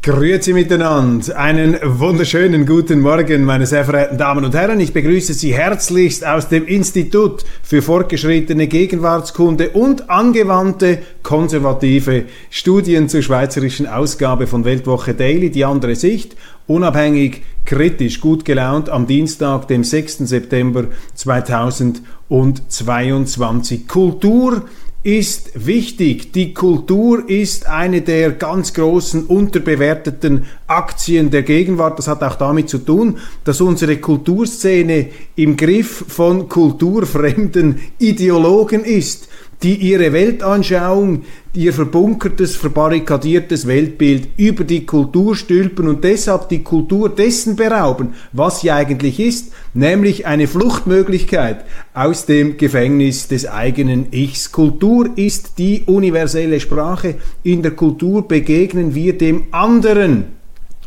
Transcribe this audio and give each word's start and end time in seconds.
Grüezi 0.00 0.52
miteinander. 0.52 1.36
Einen 1.36 1.76
wunderschönen 1.82 2.66
guten 2.66 3.00
Morgen, 3.00 3.42
meine 3.42 3.66
sehr 3.66 3.84
verehrten 3.84 4.16
Damen 4.16 4.44
und 4.44 4.54
Herren. 4.54 4.78
Ich 4.78 4.92
begrüße 4.92 5.34
Sie 5.34 5.52
herzlichst 5.52 6.24
aus 6.24 6.48
dem 6.48 6.68
Institut 6.68 7.44
für 7.64 7.82
fortgeschrittene 7.82 8.68
Gegenwartskunde 8.68 9.70
und 9.70 10.08
angewandte 10.08 11.00
konservative 11.24 12.26
Studien 12.48 13.08
zur 13.08 13.22
schweizerischen 13.22 13.88
Ausgabe 13.88 14.46
von 14.46 14.64
Weltwoche 14.64 15.14
Daily, 15.14 15.50
die 15.50 15.64
andere 15.64 15.96
Sicht, 15.96 16.36
unabhängig, 16.68 17.42
kritisch, 17.64 18.20
gut 18.20 18.44
gelaunt 18.44 18.90
am 18.90 19.08
Dienstag, 19.08 19.66
dem 19.66 19.82
6. 19.82 20.18
September 20.18 20.84
2022. 21.16 23.88
Kultur 23.88 24.62
ist 25.02 25.66
wichtig. 25.66 26.32
Die 26.32 26.52
Kultur 26.52 27.28
ist 27.28 27.66
eine 27.66 28.02
der 28.02 28.32
ganz 28.32 28.74
großen 28.74 29.26
unterbewerteten 29.26 30.46
Aktien 30.66 31.30
der 31.30 31.42
Gegenwart. 31.44 31.98
Das 31.98 32.08
hat 32.08 32.22
auch 32.22 32.34
damit 32.34 32.68
zu 32.68 32.78
tun, 32.78 33.18
dass 33.44 33.60
unsere 33.60 33.98
Kulturszene 33.98 35.08
im 35.36 35.56
Griff 35.56 36.04
von 36.08 36.48
kulturfremden 36.48 37.80
Ideologen 37.98 38.84
ist 38.84 39.27
die 39.62 39.74
ihre 39.74 40.12
Weltanschauung, 40.12 41.24
ihr 41.52 41.72
verbunkertes, 41.72 42.54
verbarrikadiertes 42.54 43.66
Weltbild 43.66 44.28
über 44.36 44.62
die 44.62 44.86
Kultur 44.86 45.34
stülpen 45.34 45.88
und 45.88 46.04
deshalb 46.04 46.48
die 46.48 46.62
Kultur 46.62 47.08
dessen 47.08 47.56
berauben, 47.56 48.14
was 48.32 48.60
sie 48.60 48.70
eigentlich 48.70 49.18
ist, 49.18 49.52
nämlich 49.74 50.26
eine 50.26 50.46
Fluchtmöglichkeit 50.46 51.64
aus 51.94 52.26
dem 52.26 52.56
Gefängnis 52.56 53.26
des 53.26 53.48
eigenen 53.48 54.12
Ichs. 54.12 54.52
Kultur 54.52 55.10
ist 55.16 55.58
die 55.58 55.82
universelle 55.86 56.60
Sprache. 56.60 57.16
In 57.42 57.62
der 57.62 57.72
Kultur 57.72 58.28
begegnen 58.28 58.94
wir 58.94 59.18
dem 59.18 59.48
anderen 59.50 60.37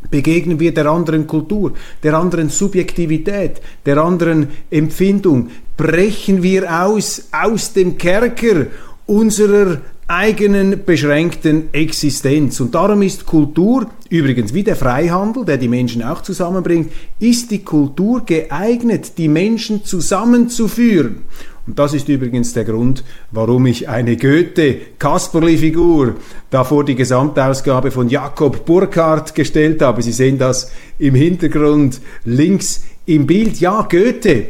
begegnen 0.10 0.60
wir 0.60 0.74
der 0.74 0.88
anderen 0.88 1.28
Kultur, 1.28 1.74
der 2.04 2.16
anderen 2.16 2.50
Subjektivität, 2.50 3.62
der 3.86 3.98
anderen 3.98 4.50
Empfindung, 4.70 5.50
brechen 5.78 6.44
wir 6.44 6.84
aus 6.84 7.30
aus 7.32 7.74
dem 7.74 7.98
Kerker 7.98 8.68
unserer 9.06 9.82
eigenen 10.08 10.84
beschränkten 10.86 11.74
Existenz. 11.74 12.60
Und 12.60 12.76
darum 12.76 13.02
ist 13.02 13.26
Kultur, 13.26 13.88
übrigens 14.10 14.54
wie 14.54 14.64
der 14.64 14.76
Freihandel, 14.76 15.46
der 15.46 15.58
die 15.58 15.70
Menschen 15.70 16.04
auch 16.04 16.22
zusammenbringt, 16.22 16.92
ist 17.20 17.50
die 17.50 17.64
Kultur 17.64 18.26
geeignet, 18.26 19.18
die 19.18 19.30
Menschen 19.30 19.86
zusammenzuführen. 19.86 21.22
Und 21.68 21.78
das 21.78 21.94
ist 21.94 22.10
übrigens 22.10 22.54
der 22.54 22.66
Grund, 22.66 23.04
warum 23.32 23.68
ich 23.68 23.88
eine 23.88 24.18
Goethe-Kasperli-Figur 24.18 26.16
da 26.50 26.64
vor 26.64 26.84
die 26.84 26.96
Gesamtausgabe 26.96 27.92
von 27.92 28.10
Jakob 28.10 28.66
Burckhardt 28.66 29.36
gestellt 29.36 29.82
habe. 29.82 30.02
Sie 30.02 30.12
sehen 30.12 30.40
das 30.40 30.72
im 30.98 31.14
Hintergrund 31.14 32.02
links 32.26 32.84
im 33.06 33.28
Bild. 33.28 33.60
Ja, 33.60 33.84
Goethe, 33.84 34.48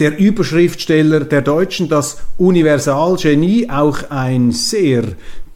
der 0.00 0.18
Überschriftsteller 0.18 1.20
der 1.20 1.42
Deutschen, 1.42 1.90
das 1.90 2.22
Universalgenie, 2.38 3.68
auch 3.68 4.10
ein 4.10 4.52
sehr 4.52 5.04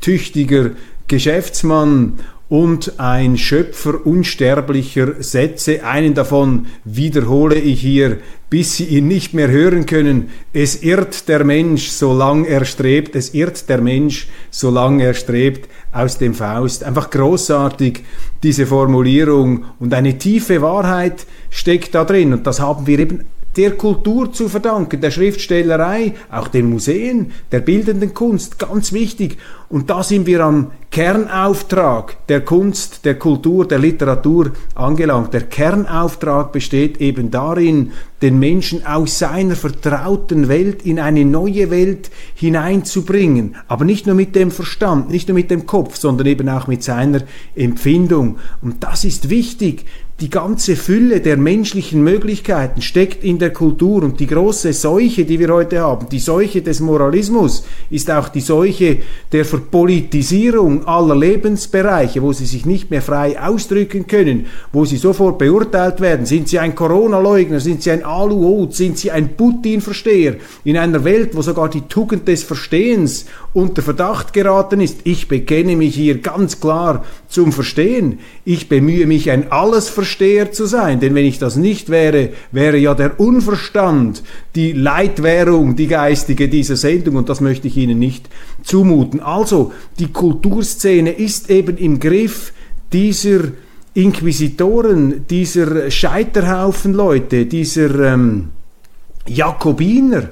tüchtiger 0.00 0.72
Geschäftsmann 1.08 2.18
und 2.48 3.00
ein 3.00 3.36
Schöpfer 3.36 4.06
unsterblicher 4.06 5.20
Sätze. 5.22 5.84
Einen 5.84 6.14
davon 6.14 6.66
wiederhole 6.84 7.56
ich 7.56 7.80
hier, 7.80 8.18
bis 8.48 8.76
Sie 8.76 8.84
ihn 8.84 9.08
nicht 9.08 9.34
mehr 9.34 9.50
hören 9.50 9.86
können. 9.86 10.30
Es 10.52 10.82
irrt 10.82 11.28
der 11.28 11.44
Mensch, 11.44 11.88
solange 11.88 12.46
er 12.46 12.64
strebt. 12.64 13.16
Es 13.16 13.34
irrt 13.34 13.68
der 13.68 13.80
Mensch, 13.80 14.28
solange 14.50 15.04
er 15.04 15.14
strebt. 15.14 15.68
Aus 15.92 16.18
dem 16.18 16.34
Faust. 16.34 16.84
Einfach 16.84 17.10
großartig, 17.10 18.04
diese 18.42 18.66
Formulierung. 18.66 19.64
Und 19.80 19.92
eine 19.92 20.16
tiefe 20.18 20.62
Wahrheit 20.62 21.26
steckt 21.50 21.94
da 21.94 22.04
drin. 22.04 22.32
Und 22.32 22.46
das 22.46 22.60
haben 22.60 22.86
wir 22.86 22.98
eben 23.00 23.24
der 23.56 23.72
Kultur 23.72 24.32
zu 24.32 24.48
verdanken, 24.48 25.00
der 25.00 25.10
Schriftstellerei, 25.10 26.14
auch 26.30 26.48
den 26.48 26.68
Museen, 26.68 27.32
der 27.52 27.60
bildenden 27.60 28.12
Kunst, 28.12 28.58
ganz 28.58 28.92
wichtig. 28.92 29.38
Und 29.68 29.90
da 29.90 30.02
sind 30.02 30.26
wir 30.26 30.44
am 30.44 30.70
Kernauftrag 30.90 32.26
der 32.28 32.42
Kunst, 32.42 33.04
der 33.04 33.16
Kultur, 33.18 33.66
der 33.66 33.78
Literatur 33.78 34.52
angelangt. 34.74 35.34
Der 35.34 35.42
Kernauftrag 35.42 36.52
besteht 36.52 37.00
eben 37.00 37.30
darin, 37.30 37.92
den 38.22 38.38
Menschen 38.38 38.86
aus 38.86 39.18
seiner 39.18 39.56
vertrauten 39.56 40.48
Welt 40.48 40.86
in 40.86 41.00
eine 41.00 41.24
neue 41.24 41.70
Welt 41.70 42.10
hineinzubringen. 42.34 43.56
Aber 43.66 43.84
nicht 43.84 44.06
nur 44.06 44.14
mit 44.14 44.36
dem 44.36 44.50
Verstand, 44.50 45.10
nicht 45.10 45.28
nur 45.28 45.34
mit 45.34 45.50
dem 45.50 45.66
Kopf, 45.66 45.96
sondern 45.96 46.28
eben 46.28 46.48
auch 46.48 46.66
mit 46.66 46.82
seiner 46.82 47.22
Empfindung. 47.54 48.38
Und 48.62 48.84
das 48.84 49.04
ist 49.04 49.28
wichtig. 49.28 49.84
Die 50.18 50.30
ganze 50.30 50.76
Fülle 50.76 51.20
der 51.20 51.36
menschlichen 51.36 52.02
Möglichkeiten 52.02 52.80
steckt 52.80 53.22
in 53.22 53.38
der 53.38 53.52
Kultur 53.52 54.02
und 54.02 54.18
die 54.18 54.26
große 54.26 54.72
Seuche, 54.72 55.26
die 55.26 55.38
wir 55.38 55.50
heute 55.50 55.80
haben, 55.80 56.08
die 56.08 56.20
Seuche 56.20 56.62
des 56.62 56.80
Moralismus, 56.80 57.64
ist 57.90 58.10
auch 58.10 58.30
die 58.30 58.40
Seuche 58.40 59.00
der 59.30 59.44
Verpolitisierung 59.44 60.86
aller 60.86 61.14
Lebensbereiche, 61.14 62.22
wo 62.22 62.32
sie 62.32 62.46
sich 62.46 62.64
nicht 62.64 62.90
mehr 62.90 63.02
frei 63.02 63.38
ausdrücken 63.38 64.06
können, 64.06 64.46
wo 64.72 64.86
sie 64.86 64.96
sofort 64.96 65.36
beurteilt 65.36 66.00
werden. 66.00 66.24
Sind 66.24 66.48
sie 66.48 66.60
ein 66.60 66.74
Corona-Leugner? 66.74 67.60
Sind 67.60 67.82
sie 67.82 67.90
ein 67.90 68.02
Aluhut? 68.02 68.74
Sind 68.74 68.96
sie 68.96 69.10
ein 69.10 69.36
Putin-Versteher? 69.36 70.36
In 70.64 70.78
einer 70.78 71.04
Welt, 71.04 71.36
wo 71.36 71.42
sogar 71.42 71.68
die 71.68 71.88
Tugend 71.88 72.26
des 72.26 72.42
Verstehens 72.42 73.26
unter 73.52 73.82
Verdacht 73.82 74.32
geraten 74.32 74.80
ist. 74.80 75.00
Ich 75.04 75.28
bekenne 75.28 75.76
mich 75.76 75.94
hier 75.94 76.22
ganz 76.22 76.58
klar 76.58 77.04
zum 77.28 77.52
Verstehen. 77.52 78.18
Ich 78.46 78.70
bemühe 78.70 79.06
mich, 79.06 79.30
ein 79.30 79.52
Allesversteher 80.06 80.52
zu 80.52 80.66
sein, 80.66 81.00
denn 81.00 81.14
wenn 81.14 81.24
ich 81.24 81.38
das 81.38 81.56
nicht 81.56 81.88
wäre, 81.88 82.30
wäre 82.52 82.78
ja 82.78 82.94
der 82.94 83.18
Unverstand 83.18 84.22
die 84.54 84.72
Leitwährung, 84.72 85.74
die 85.74 85.88
geistige 85.88 86.48
dieser 86.48 86.76
Sendung 86.76 87.16
und 87.16 87.28
das 87.28 87.40
möchte 87.40 87.66
ich 87.66 87.76
Ihnen 87.76 87.98
nicht 87.98 88.28
zumuten. 88.62 89.20
Also, 89.20 89.72
die 89.98 90.12
Kulturszene 90.12 91.10
ist 91.10 91.50
eben 91.50 91.76
im 91.76 91.98
Griff 91.98 92.52
dieser 92.92 93.40
Inquisitoren, 93.94 95.26
dieser 95.28 95.90
Scheiterhaufenleute, 95.90 97.46
dieser 97.46 98.14
ähm, 98.14 98.50
Jakobiner, 99.26 100.28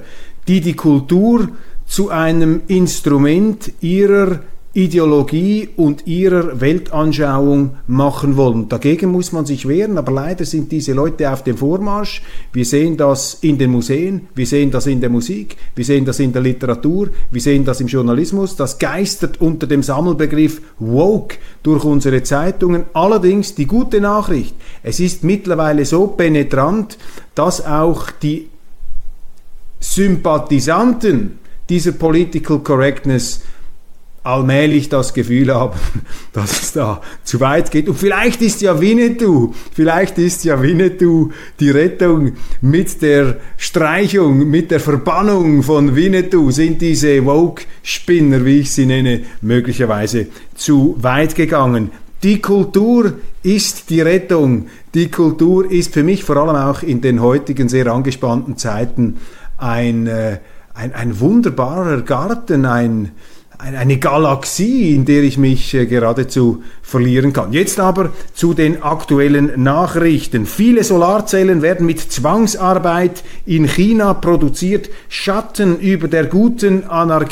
die 0.47 0.61
die 0.61 0.75
Kultur 0.75 1.49
zu 1.85 2.09
einem 2.09 2.61
Instrument 2.67 3.73
ihrer 3.81 4.39
Ideologie 4.75 5.69
und 5.77 6.05
ihrer 6.05 6.59
Weltanschauung 6.59 7.77
machen 7.87 8.35
wollen. 8.35 8.67
Dagegen 8.67 9.09
muss 9.09 9.31
man 9.31 9.45
sich 9.45 9.69
wehren, 9.69 9.97
aber 9.97 10.11
leider 10.11 10.43
sind 10.43 10.69
diese 10.69 10.91
Leute 10.91 11.31
auf 11.31 11.45
dem 11.45 11.55
Vormarsch. 11.55 12.21
Wir 12.51 12.65
sehen 12.65 12.97
das 12.97 13.35
in 13.35 13.57
den 13.57 13.71
Museen, 13.71 14.27
wir 14.35 14.45
sehen 14.45 14.71
das 14.71 14.85
in 14.87 14.99
der 14.99 15.09
Musik, 15.09 15.55
wir 15.75 15.85
sehen 15.85 16.03
das 16.03 16.19
in 16.19 16.33
der 16.33 16.41
Literatur, 16.41 17.07
wir 17.31 17.39
sehen 17.39 17.63
das 17.63 17.79
im 17.79 17.87
Journalismus. 17.87 18.57
Das 18.57 18.77
geistert 18.77 19.39
unter 19.39 19.65
dem 19.65 19.81
Sammelbegriff 19.81 20.61
woke 20.77 21.37
durch 21.63 21.85
unsere 21.85 22.21
Zeitungen. 22.23 22.83
Allerdings 22.91 23.55
die 23.55 23.67
gute 23.67 24.01
Nachricht, 24.01 24.55
es 24.83 24.99
ist 24.99 25.23
mittlerweile 25.23 25.85
so 25.85 26.07
penetrant, 26.07 26.97
dass 27.33 27.65
auch 27.65 28.11
die 28.11 28.49
Sympathisanten 29.79 31.39
dieser 31.69 31.93
Political 31.93 32.59
Correctness 32.59 33.41
allmählich 34.25 34.89
das 34.89 35.13
Gefühl 35.13 35.53
haben, 35.53 35.79
dass 36.33 36.61
es 36.61 36.73
da 36.73 37.01
zu 37.23 37.39
weit 37.39 37.71
geht. 37.71 37.87
Und 37.87 37.97
vielleicht 37.97 38.41
ist 38.41 38.61
ja 38.61 38.79
Winnetou, 38.81 39.53
vielleicht 39.73 40.17
ist 40.17 40.43
ja 40.43 40.61
Winnetou 40.61 41.29
die 41.59 41.69
Rettung 41.69 42.33
mit 42.61 43.01
der 43.01 43.37
Streichung, 43.57 44.49
mit 44.49 44.71
der 44.71 44.79
Verbannung 44.79 45.63
von 45.63 45.95
Winnetou 45.95 46.51
sind 46.51 46.81
diese 46.81 47.23
Woke-Spinner, 47.25 48.43
wie 48.45 48.59
ich 48.61 48.71
sie 48.71 48.85
nenne, 48.85 49.21
möglicherweise 49.41 50.27
zu 50.55 50.95
weit 50.99 51.35
gegangen. 51.35 51.91
Die 52.23 52.41
Kultur 52.41 53.13
ist 53.43 53.91
die 53.91 54.01
Rettung. 54.01 54.67
Die 54.95 55.11
Kultur 55.11 55.69
ist 55.69 55.93
für 55.93 56.03
mich 56.03 56.23
vor 56.23 56.37
allem 56.37 56.55
auch 56.55 56.81
in 56.81 57.01
den 57.01 57.21
heutigen 57.21 57.69
sehr 57.69 57.87
angespannten 57.87 58.57
Zeiten 58.57 59.17
ein, 59.57 60.07
äh, 60.07 60.39
ein, 60.73 60.93
ein 60.95 61.19
wunderbarer 61.19 62.01
Garten, 62.01 62.65
ein, 62.65 63.11
eine 63.57 63.97
Galaxie, 63.97 64.93
in 64.93 65.05
der 65.05 65.23
ich 65.23 65.37
mich 65.37 65.73
äh, 65.73 65.85
geradezu 65.85 66.63
verlieren 66.81 67.33
kann. 67.33 67.53
Jetzt 67.53 67.79
aber 67.79 68.11
zu 68.33 68.53
den 68.53 68.83
aktuellen 68.83 69.51
Nachrichten. 69.61 70.45
Viele 70.45 70.83
Solarzellen 70.83 71.61
werden 71.61 71.85
mit 71.85 71.99
Zwangsarbeit 71.99 73.23
in 73.45 73.67
China 73.67 74.13
produziert. 74.13 74.89
Schatten 75.09 75.79
über 75.79 76.07
der 76.07 76.25
guten, 76.25 76.83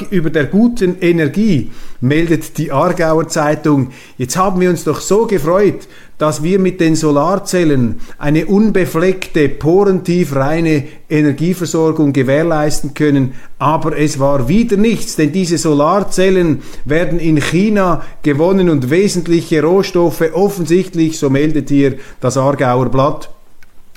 über 0.09 0.29
der 0.29 0.45
guten 0.45 0.97
Energie, 1.01 1.71
meldet 2.01 2.57
die 2.57 2.71
Aargauer 2.71 3.27
Zeitung. 3.27 3.91
Jetzt 4.17 4.35
haben 4.35 4.59
wir 4.59 4.69
uns 4.69 4.83
doch 4.83 5.01
so 5.01 5.27
gefreut, 5.27 5.87
dass 6.17 6.43
wir 6.43 6.59
mit 6.59 6.79
den 6.79 6.95
Solarzellen 6.95 7.99
eine 8.17 8.45
unbefleckte, 8.45 9.49
porentief 9.49 10.35
reine 10.35 10.85
Energieversorgung 11.09 12.13
gewährleisten 12.13 12.93
können. 12.93 13.33
Aber 13.59 13.97
es 13.97 14.19
war 14.19 14.47
wieder 14.47 14.77
nichts, 14.77 15.15
denn 15.15 15.31
diese 15.31 15.57
Solarzellen 15.57 16.61
werden 16.85 17.19
in 17.19 17.41
China 17.41 18.03
gewonnen 18.21 18.69
und 18.69 18.89
wesentliche 18.89 19.63
Rohstoffe 19.63 20.23
offensichtlich, 20.33 21.17
so 21.17 21.29
meldet 21.29 21.69
hier 21.69 21.95
das 22.21 22.37
Aargauer 22.37 22.89
Blatt, 22.89 23.29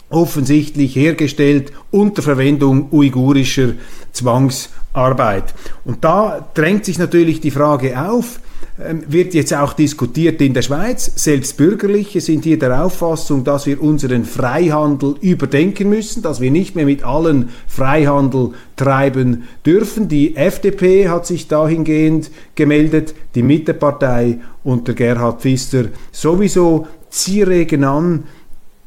offensichtlich 0.08 0.94
hergestellt 0.94 1.72
unter 1.90 2.22
Verwendung 2.22 2.88
uigurischer 2.92 3.72
Zwangsarbeit. 4.12 5.54
Und 5.84 6.04
da 6.04 6.48
drängt 6.54 6.84
sich 6.84 6.98
natürlich 6.98 7.40
die 7.40 7.50
Frage 7.50 8.00
auf, 8.00 8.40
wird 8.78 9.32
jetzt 9.32 9.54
auch 9.54 9.72
diskutiert 9.72 10.40
in 10.42 10.52
der 10.52 10.62
Schweiz. 10.62 11.10
Selbst 11.16 11.56
Bürgerliche 11.56 12.20
sind 12.20 12.44
hier 12.44 12.58
der 12.58 12.84
Auffassung, 12.84 13.42
dass 13.42 13.66
wir 13.66 13.82
unseren 13.82 14.24
Freihandel 14.24 15.14
überdenken 15.20 15.88
müssen, 15.88 16.22
dass 16.22 16.40
wir 16.40 16.50
nicht 16.50 16.76
mehr 16.76 16.84
mit 16.84 17.02
allen 17.02 17.48
Freihandel 17.66 18.50
treiben 18.76 19.44
dürfen. 19.64 20.08
Die 20.08 20.36
FDP 20.36 21.08
hat 21.08 21.26
sich 21.26 21.48
dahingehend 21.48 22.30
gemeldet, 22.54 23.14
die 23.34 23.42
Mittepartei 23.42 24.40
unter 24.62 24.92
Gerhard 24.92 25.40
Pfister 25.40 25.86
sowieso. 26.12 26.86
Sie 27.08 27.42
regen 27.42 27.84
an, 27.84 28.24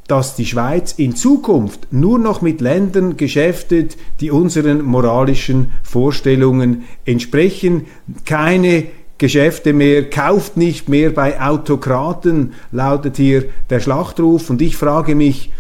dass 0.08 0.36
die 0.36 0.46
Schweiz 0.46 0.94
in 0.94 1.16
Zukunft 1.16 1.88
nur 1.92 2.18
noch 2.18 2.42
mit 2.42 2.62
Ländern 2.62 3.16
geschäftet, 3.16 3.96
die 4.20 4.32
unseren 4.32 4.84
moralischen 4.84 5.72
Vorstellungen 5.84 6.84
entsprechen. 7.06 7.86
Keine 8.26 8.86
Geschäfte 9.20 9.74
mehr, 9.74 10.10
kauft 10.10 10.58
nicht 10.58 10.90
mehr 10.90 11.12
bei 11.12 11.40
Autokraten, 11.40 12.54
lautet 12.72 13.18
hier 13.18 13.46
der 13.70 13.82
Schlachtruf. 13.82 14.50
Und 14.50 14.62
ich 14.62 14.78
frage 14.78 15.14
mich, 15.14 15.52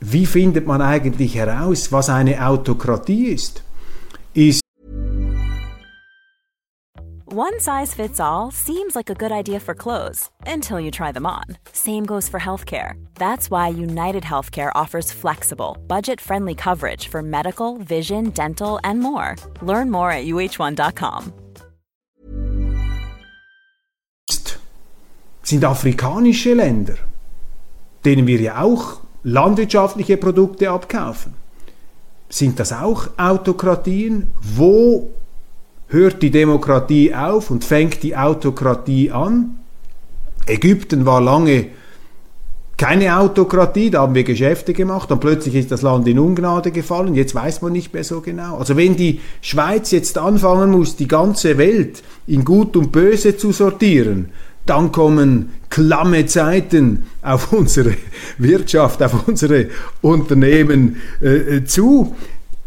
wie 0.00 0.26
findet 0.26 0.66
man 0.66 0.82
eigentlich 0.82 1.36
heraus, 1.36 1.92
was 1.92 2.10
eine 2.10 2.46
Autokratie 2.46 3.28
ist? 3.28 3.62
Ist 4.34 4.60
One 7.28 7.58
size 7.60 7.92
fits 7.94 8.18
all 8.18 8.50
seems 8.50 8.94
like 8.96 9.10
a 9.10 9.14
good 9.14 9.30
idea 9.30 9.60
for 9.60 9.74
clothes 9.74 10.30
until 10.46 10.80
you 10.80 10.90
try 10.90 11.12
them 11.12 11.26
on. 11.26 11.44
Same 11.72 12.06
goes 12.06 12.28
for 12.28 12.40
healthcare. 12.40 12.92
That's 13.14 13.50
why 13.50 13.68
United 13.68 14.22
Healthcare 14.22 14.70
offers 14.74 15.12
flexible, 15.12 15.76
budget 15.86 16.20
friendly 16.20 16.54
coverage 16.54 17.08
for 17.08 17.22
medical, 17.22 17.78
vision, 17.78 18.30
dental, 18.30 18.80
and 18.84 19.00
more. 19.00 19.36
Learn 19.60 19.90
more 19.90 20.10
at 20.10 20.24
uh1.com. 20.24 21.45
sind 25.46 25.64
afrikanische 25.64 26.54
Länder, 26.54 26.94
denen 28.04 28.26
wir 28.26 28.40
ja 28.40 28.62
auch 28.62 29.00
landwirtschaftliche 29.22 30.16
Produkte 30.16 30.70
abkaufen. 30.70 31.34
Sind 32.28 32.58
das 32.58 32.72
auch 32.72 33.08
Autokratien? 33.16 34.32
Wo 34.42 35.10
hört 35.88 36.20
die 36.22 36.32
Demokratie 36.32 37.14
auf 37.14 37.50
und 37.50 37.64
fängt 37.64 38.02
die 38.02 38.16
Autokratie 38.16 39.12
an? 39.12 39.60
Ägypten 40.46 41.06
war 41.06 41.20
lange 41.20 41.66
keine 42.76 43.18
Autokratie, 43.18 43.90
da 43.90 44.02
haben 44.02 44.14
wir 44.14 44.24
Geschäfte 44.24 44.74
gemacht, 44.74 45.10
dann 45.10 45.18
plötzlich 45.18 45.54
ist 45.54 45.72
das 45.72 45.80
Land 45.80 46.06
in 46.08 46.18
Ungnade 46.18 46.72
gefallen, 46.72 47.14
jetzt 47.14 47.34
weiß 47.34 47.62
man 47.62 47.72
nicht 47.72 47.94
mehr 47.94 48.04
so 48.04 48.20
genau. 48.20 48.58
Also 48.58 48.76
wenn 48.76 48.96
die 48.96 49.20
Schweiz 49.40 49.92
jetzt 49.92 50.18
anfangen 50.18 50.72
muss, 50.72 50.94
die 50.94 51.08
ganze 51.08 51.56
Welt 51.56 52.02
in 52.26 52.44
Gut 52.44 52.76
und 52.76 52.92
Böse 52.92 53.38
zu 53.38 53.52
sortieren, 53.52 54.28
dann 54.66 54.92
kommen 54.92 55.50
klamme 55.70 56.26
Zeiten 56.26 57.04
auf 57.22 57.52
unsere 57.54 57.94
Wirtschaft, 58.38 59.02
auf 59.02 59.26
unsere 59.26 59.68
Unternehmen 60.02 60.96
äh, 61.20 61.64
zu 61.64 62.14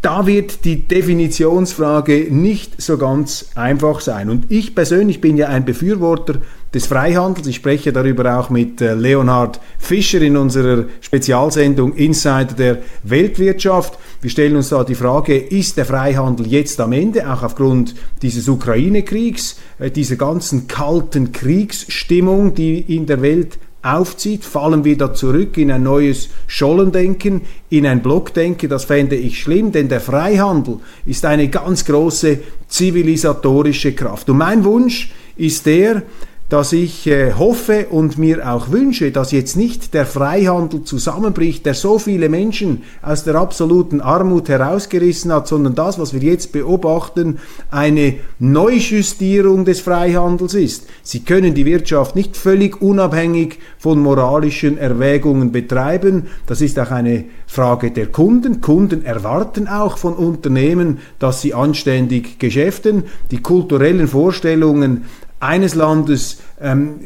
da 0.02 0.26
wird 0.26 0.64
die 0.64 0.88
Definitionsfrage 0.88 2.28
nicht 2.30 2.82
so 2.82 2.98
ganz 2.98 3.50
einfach 3.56 4.00
sein. 4.00 4.30
Und 4.30 4.46
ich 4.50 4.74
persönlich 4.74 5.20
bin 5.20 5.36
ja 5.36 5.50
ein 5.50 5.66
Befürworter 5.66 6.36
des 6.74 6.86
Freihandels. 6.86 7.48
Ich 7.48 7.56
spreche 7.56 7.92
darüber 7.92 8.40
auch 8.40 8.50
mit 8.50 8.82
äh, 8.82 8.94
Leonhard 8.94 9.60
Fischer 9.78 10.22
in 10.22 10.38
unserer 10.38 10.86
Spezialsendung 11.02 11.94
Insider 11.96 12.54
der 12.54 12.78
Weltwirtschaft. 13.04 13.98
Wir 14.22 14.30
stellen 14.30 14.56
uns 14.56 14.70
da 14.70 14.84
die 14.84 14.96
Frage, 14.96 15.38
ist 15.38 15.78
der 15.78 15.86
Freihandel 15.86 16.48
jetzt 16.48 16.80
am 16.80 16.92
Ende, 16.92 17.32
auch 17.32 17.42
aufgrund 17.44 17.96
dieses 18.22 18.48
Ukraine-Kriegs, 18.48 19.58
äh, 19.80 19.90
dieser 19.90 20.16
ganzen 20.16 20.68
kalten 20.68 21.32
Kriegsstimmung, 21.32 22.54
die 22.54 22.80
in 22.80 23.06
der 23.06 23.22
Welt 23.22 23.58
aufzieht, 23.82 24.44
fallen 24.44 24.84
wir 24.84 24.98
da 24.98 25.14
zurück 25.14 25.58
in 25.58 25.72
ein 25.72 25.84
neues 25.84 26.30
Schollendenken, 26.48 27.42
in 27.70 27.86
ein 27.86 28.02
Blockdenken. 28.02 28.70
Das 28.70 28.86
fände 28.86 29.16
ich 29.16 29.40
schlimm, 29.40 29.72
denn 29.72 29.88
der 29.88 30.02
Freihandel 30.02 30.80
ist 31.06 31.26
eine 31.26 31.48
ganz 31.48 31.86
große 31.86 32.40
zivilisatorische 32.68 33.94
Kraft. 33.94 34.30
Und 34.30 34.38
mein 34.38 34.66
Wunsch 34.66 35.12
ist 35.38 35.66
der, 35.66 36.04
dass 36.50 36.74
ich 36.74 37.06
äh, 37.06 37.34
hoffe 37.34 37.88
und 37.92 38.18
mir 38.18 38.52
auch 38.52 38.72
wünsche, 38.72 39.12
dass 39.12 39.32
jetzt 39.32 39.56
nicht 39.56 39.94
der 39.94 40.08
Freihandel 40.08 40.84
zusammenbricht, 40.84 41.66
der 41.66 41.76
so 41.76 42.00
viele 42.00 42.28
Menschen 42.28 42.82
aus 43.04 43.24
der 43.24 43.36
absoluten 43.36 44.02
Armut 44.02 44.50
herausgerissen 44.50 45.32
hat, 45.32 45.48
sondern 45.48 45.76
das, 45.76 46.00
was 46.00 46.14
wir 46.14 46.22
jetzt 46.22 46.52
beobachten, 46.52 47.38
eine 47.70 48.16
Neujustierung 48.40 49.64
des 49.64 49.80
Freihandels 49.80 50.56
ist. 50.56 50.88
Sie 51.04 51.20
können 51.20 51.54
die 51.54 51.66
Wirtschaft 51.66 52.16
nicht 52.16 52.36
völlig 52.36 52.82
unabhängig 52.82 53.60
von 53.78 54.00
moralischen 54.00 54.80
Erwägungen 54.80 55.52
betreiben. 55.52 56.28
Das 56.48 56.62
ist 56.62 56.80
auch 56.80 56.90
eine 56.90 57.26
Frage 57.46 57.92
der 57.92 58.08
Kunden. 58.08 58.60
Kunden 58.60 59.06
erwarten 59.06 59.68
auch 59.68 60.00
von 60.00 60.16
Unternehmen, 60.16 60.98
dass 61.20 61.42
sie 61.42 61.54
anständig 61.54 62.40
geschäften. 62.40 63.04
Die 63.30 63.42
kulturellen 63.42 64.08
Vorstellungen 64.08 65.06
eines 65.40 65.76
Landes 65.76 66.40
ähm, 66.62 67.00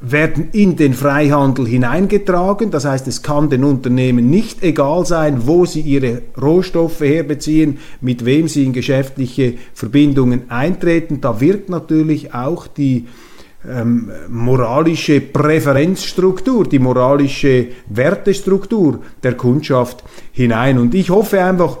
werden 0.00 0.48
in 0.52 0.76
den 0.76 0.94
Freihandel 0.94 1.66
hineingetragen. 1.66 2.70
Das 2.70 2.84
heißt, 2.84 3.06
es 3.06 3.22
kann 3.22 3.50
den 3.50 3.64
Unternehmen 3.64 4.30
nicht 4.30 4.62
egal 4.62 5.04
sein, 5.04 5.46
wo 5.46 5.66
sie 5.66 5.80
ihre 5.80 6.22
Rohstoffe 6.40 7.00
herbeziehen, 7.00 7.78
mit 8.00 8.24
wem 8.24 8.48
sie 8.48 8.64
in 8.64 8.72
geschäftliche 8.72 9.54
Verbindungen 9.74 10.50
eintreten. 10.50 11.20
Da 11.20 11.40
wirkt 11.40 11.68
natürlich 11.68 12.32
auch 12.32 12.66
die 12.66 13.06
ähm, 13.68 14.10
moralische 14.30 15.20
Präferenzstruktur, 15.20 16.66
die 16.66 16.78
moralische 16.78 17.66
Wertestruktur 17.88 19.00
der 19.22 19.34
Kundschaft 19.34 20.02
hinein. 20.32 20.78
Und 20.78 20.94
ich 20.94 21.10
hoffe 21.10 21.44
einfach, 21.44 21.76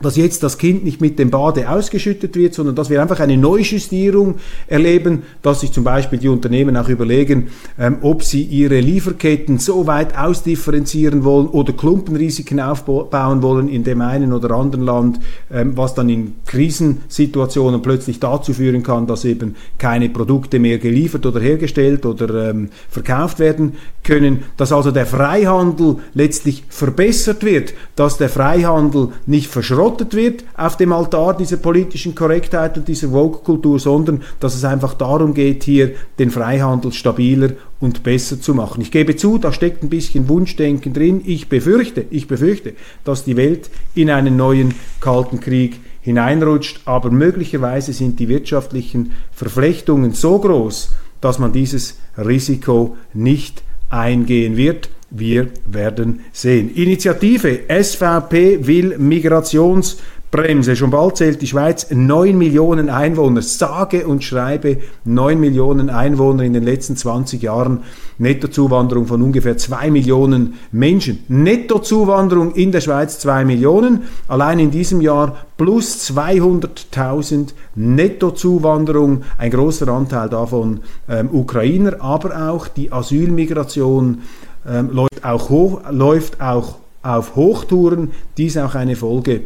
dass 0.00 0.16
jetzt 0.16 0.42
das 0.42 0.58
Kind 0.58 0.84
nicht 0.84 1.00
mit 1.00 1.18
dem 1.18 1.30
Bade 1.30 1.68
ausgeschüttet 1.68 2.36
wird, 2.36 2.54
sondern 2.54 2.76
dass 2.76 2.90
wir 2.90 3.02
einfach 3.02 3.20
eine 3.20 3.36
Neujustierung 3.36 4.36
erleben, 4.66 5.24
dass 5.42 5.60
sich 5.60 5.72
zum 5.72 5.84
Beispiel 5.84 6.18
die 6.18 6.28
Unternehmen 6.28 6.76
auch 6.76 6.88
überlegen, 6.88 7.48
ähm, 7.78 7.98
ob 8.02 8.22
sie 8.22 8.42
ihre 8.42 8.80
Lieferketten 8.80 9.58
so 9.58 9.86
weit 9.86 10.16
ausdifferenzieren 10.16 11.24
wollen 11.24 11.48
oder 11.48 11.72
Klumpenrisiken 11.72 12.60
aufbauen 12.60 13.42
wollen 13.42 13.68
in 13.68 13.84
dem 13.84 14.00
einen 14.00 14.32
oder 14.32 14.52
anderen 14.52 14.84
Land, 14.84 15.20
ähm, 15.52 15.76
was 15.76 15.94
dann 15.94 16.08
in 16.08 16.34
Krisensituationen 16.46 17.82
plötzlich 17.82 18.20
dazu 18.20 18.52
führen 18.52 18.82
kann, 18.82 19.06
dass 19.06 19.24
eben 19.24 19.56
keine 19.78 20.08
Produkte 20.08 20.58
mehr 20.58 20.78
geliefert 20.78 21.26
oder 21.26 21.40
hergestellt 21.40 22.06
oder 22.06 22.50
ähm, 22.50 22.68
verkauft 22.88 23.38
werden 23.40 23.74
können, 24.08 24.44
dass 24.56 24.72
also 24.72 24.90
der 24.90 25.04
Freihandel 25.04 25.96
letztlich 26.14 26.64
verbessert 26.70 27.44
wird, 27.44 27.74
dass 27.94 28.16
der 28.16 28.30
Freihandel 28.30 29.10
nicht 29.26 29.50
verschrottet 29.50 30.14
wird 30.14 30.44
auf 30.56 30.78
dem 30.78 30.94
Altar 30.94 31.36
dieser 31.36 31.58
politischen 31.58 32.14
Korrektheit 32.14 32.78
und 32.78 32.88
dieser 32.88 33.10
Vogue-Kultur, 33.10 33.78
sondern 33.78 34.22
dass 34.40 34.54
es 34.54 34.64
einfach 34.64 34.94
darum 34.94 35.34
geht, 35.34 35.62
hier 35.62 35.92
den 36.18 36.30
Freihandel 36.30 36.92
stabiler 36.92 37.50
und 37.80 38.02
besser 38.02 38.40
zu 38.40 38.54
machen. 38.54 38.80
Ich 38.80 38.90
gebe 38.90 39.14
zu, 39.14 39.36
da 39.36 39.52
steckt 39.52 39.82
ein 39.82 39.90
bisschen 39.90 40.26
Wunschdenken 40.28 40.94
drin. 40.94 41.20
Ich 41.26 41.50
befürchte, 41.50 42.06
ich 42.08 42.26
befürchte, 42.26 42.72
dass 43.04 43.24
die 43.24 43.36
Welt 43.36 43.68
in 43.94 44.08
einen 44.08 44.36
neuen 44.36 44.74
Kalten 45.00 45.38
Krieg 45.40 45.80
hineinrutscht, 46.00 46.80
aber 46.86 47.10
möglicherweise 47.10 47.92
sind 47.92 48.18
die 48.20 48.28
wirtschaftlichen 48.28 49.12
Verflechtungen 49.32 50.14
so 50.14 50.38
groß, 50.38 50.92
dass 51.20 51.38
man 51.38 51.52
dieses 51.52 51.98
Risiko 52.16 52.96
nicht 53.12 53.62
eingehen 53.90 54.56
wird. 54.56 54.90
Wir 55.10 55.48
werden 55.66 56.20
sehen. 56.32 56.74
Initiative 56.74 57.60
SVP 57.68 58.66
will 58.66 58.98
Migrations 58.98 59.96
Bremse. 60.30 60.76
Schon 60.76 60.90
bald 60.90 61.16
zählt 61.16 61.40
die 61.40 61.46
Schweiz 61.46 61.86
9 61.90 62.36
Millionen 62.36 62.90
Einwohner, 62.90 63.40
sage 63.40 64.06
und 64.06 64.22
schreibe 64.22 64.78
9 65.04 65.40
Millionen 65.40 65.88
Einwohner 65.88 66.42
in 66.42 66.52
den 66.52 66.64
letzten 66.64 66.96
20 66.96 67.42
Jahren. 67.42 67.84
Nettozuwanderung 68.18 69.06
von 69.06 69.22
ungefähr 69.22 69.56
2 69.56 69.90
Millionen 69.90 70.54
Menschen. 70.70 71.20
Nettozuwanderung 71.28 72.54
in 72.54 72.72
der 72.72 72.82
Schweiz 72.82 73.18
2 73.20 73.46
Millionen. 73.46 74.02
Allein 74.26 74.58
in 74.58 74.70
diesem 74.70 75.00
Jahr 75.00 75.36
plus 75.56 76.10
200.000 76.10 77.54
Nettozuwanderung. 77.74 79.22
Ein 79.38 79.50
großer 79.50 79.88
Anteil 79.88 80.28
davon 80.28 80.80
ähm, 81.08 81.30
Ukrainer, 81.32 82.02
aber 82.02 82.50
auch 82.50 82.68
die 82.68 82.92
Asylmigration 82.92 84.22
ähm, 84.68 84.90
läuft, 84.90 85.24
auch 85.24 85.48
hoch, 85.48 85.80
läuft 85.90 86.40
auch 86.42 86.76
auf 87.02 87.34
Hochtouren. 87.34 88.10
Dies 88.36 88.58
auch 88.58 88.74
eine 88.74 88.96
Folge 88.96 89.40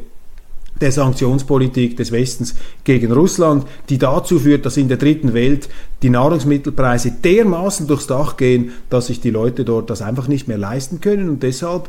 der 0.82 0.92
Sanktionspolitik 0.92 1.96
des 1.96 2.12
Westens 2.12 2.54
gegen 2.84 3.12
Russland, 3.12 3.64
die 3.88 3.98
dazu 3.98 4.38
führt, 4.38 4.66
dass 4.66 4.76
in 4.76 4.88
der 4.88 4.98
dritten 4.98 5.32
Welt 5.32 5.68
die 6.02 6.10
Nahrungsmittelpreise 6.10 7.12
dermaßen 7.24 7.86
durchs 7.86 8.08
Dach 8.08 8.36
gehen, 8.36 8.72
dass 8.90 9.06
sich 9.06 9.20
die 9.20 9.30
Leute 9.30 9.64
dort 9.64 9.88
das 9.88 10.02
einfach 10.02 10.28
nicht 10.28 10.48
mehr 10.48 10.58
leisten 10.58 11.00
können. 11.00 11.28
Und 11.28 11.42
deshalb 11.42 11.88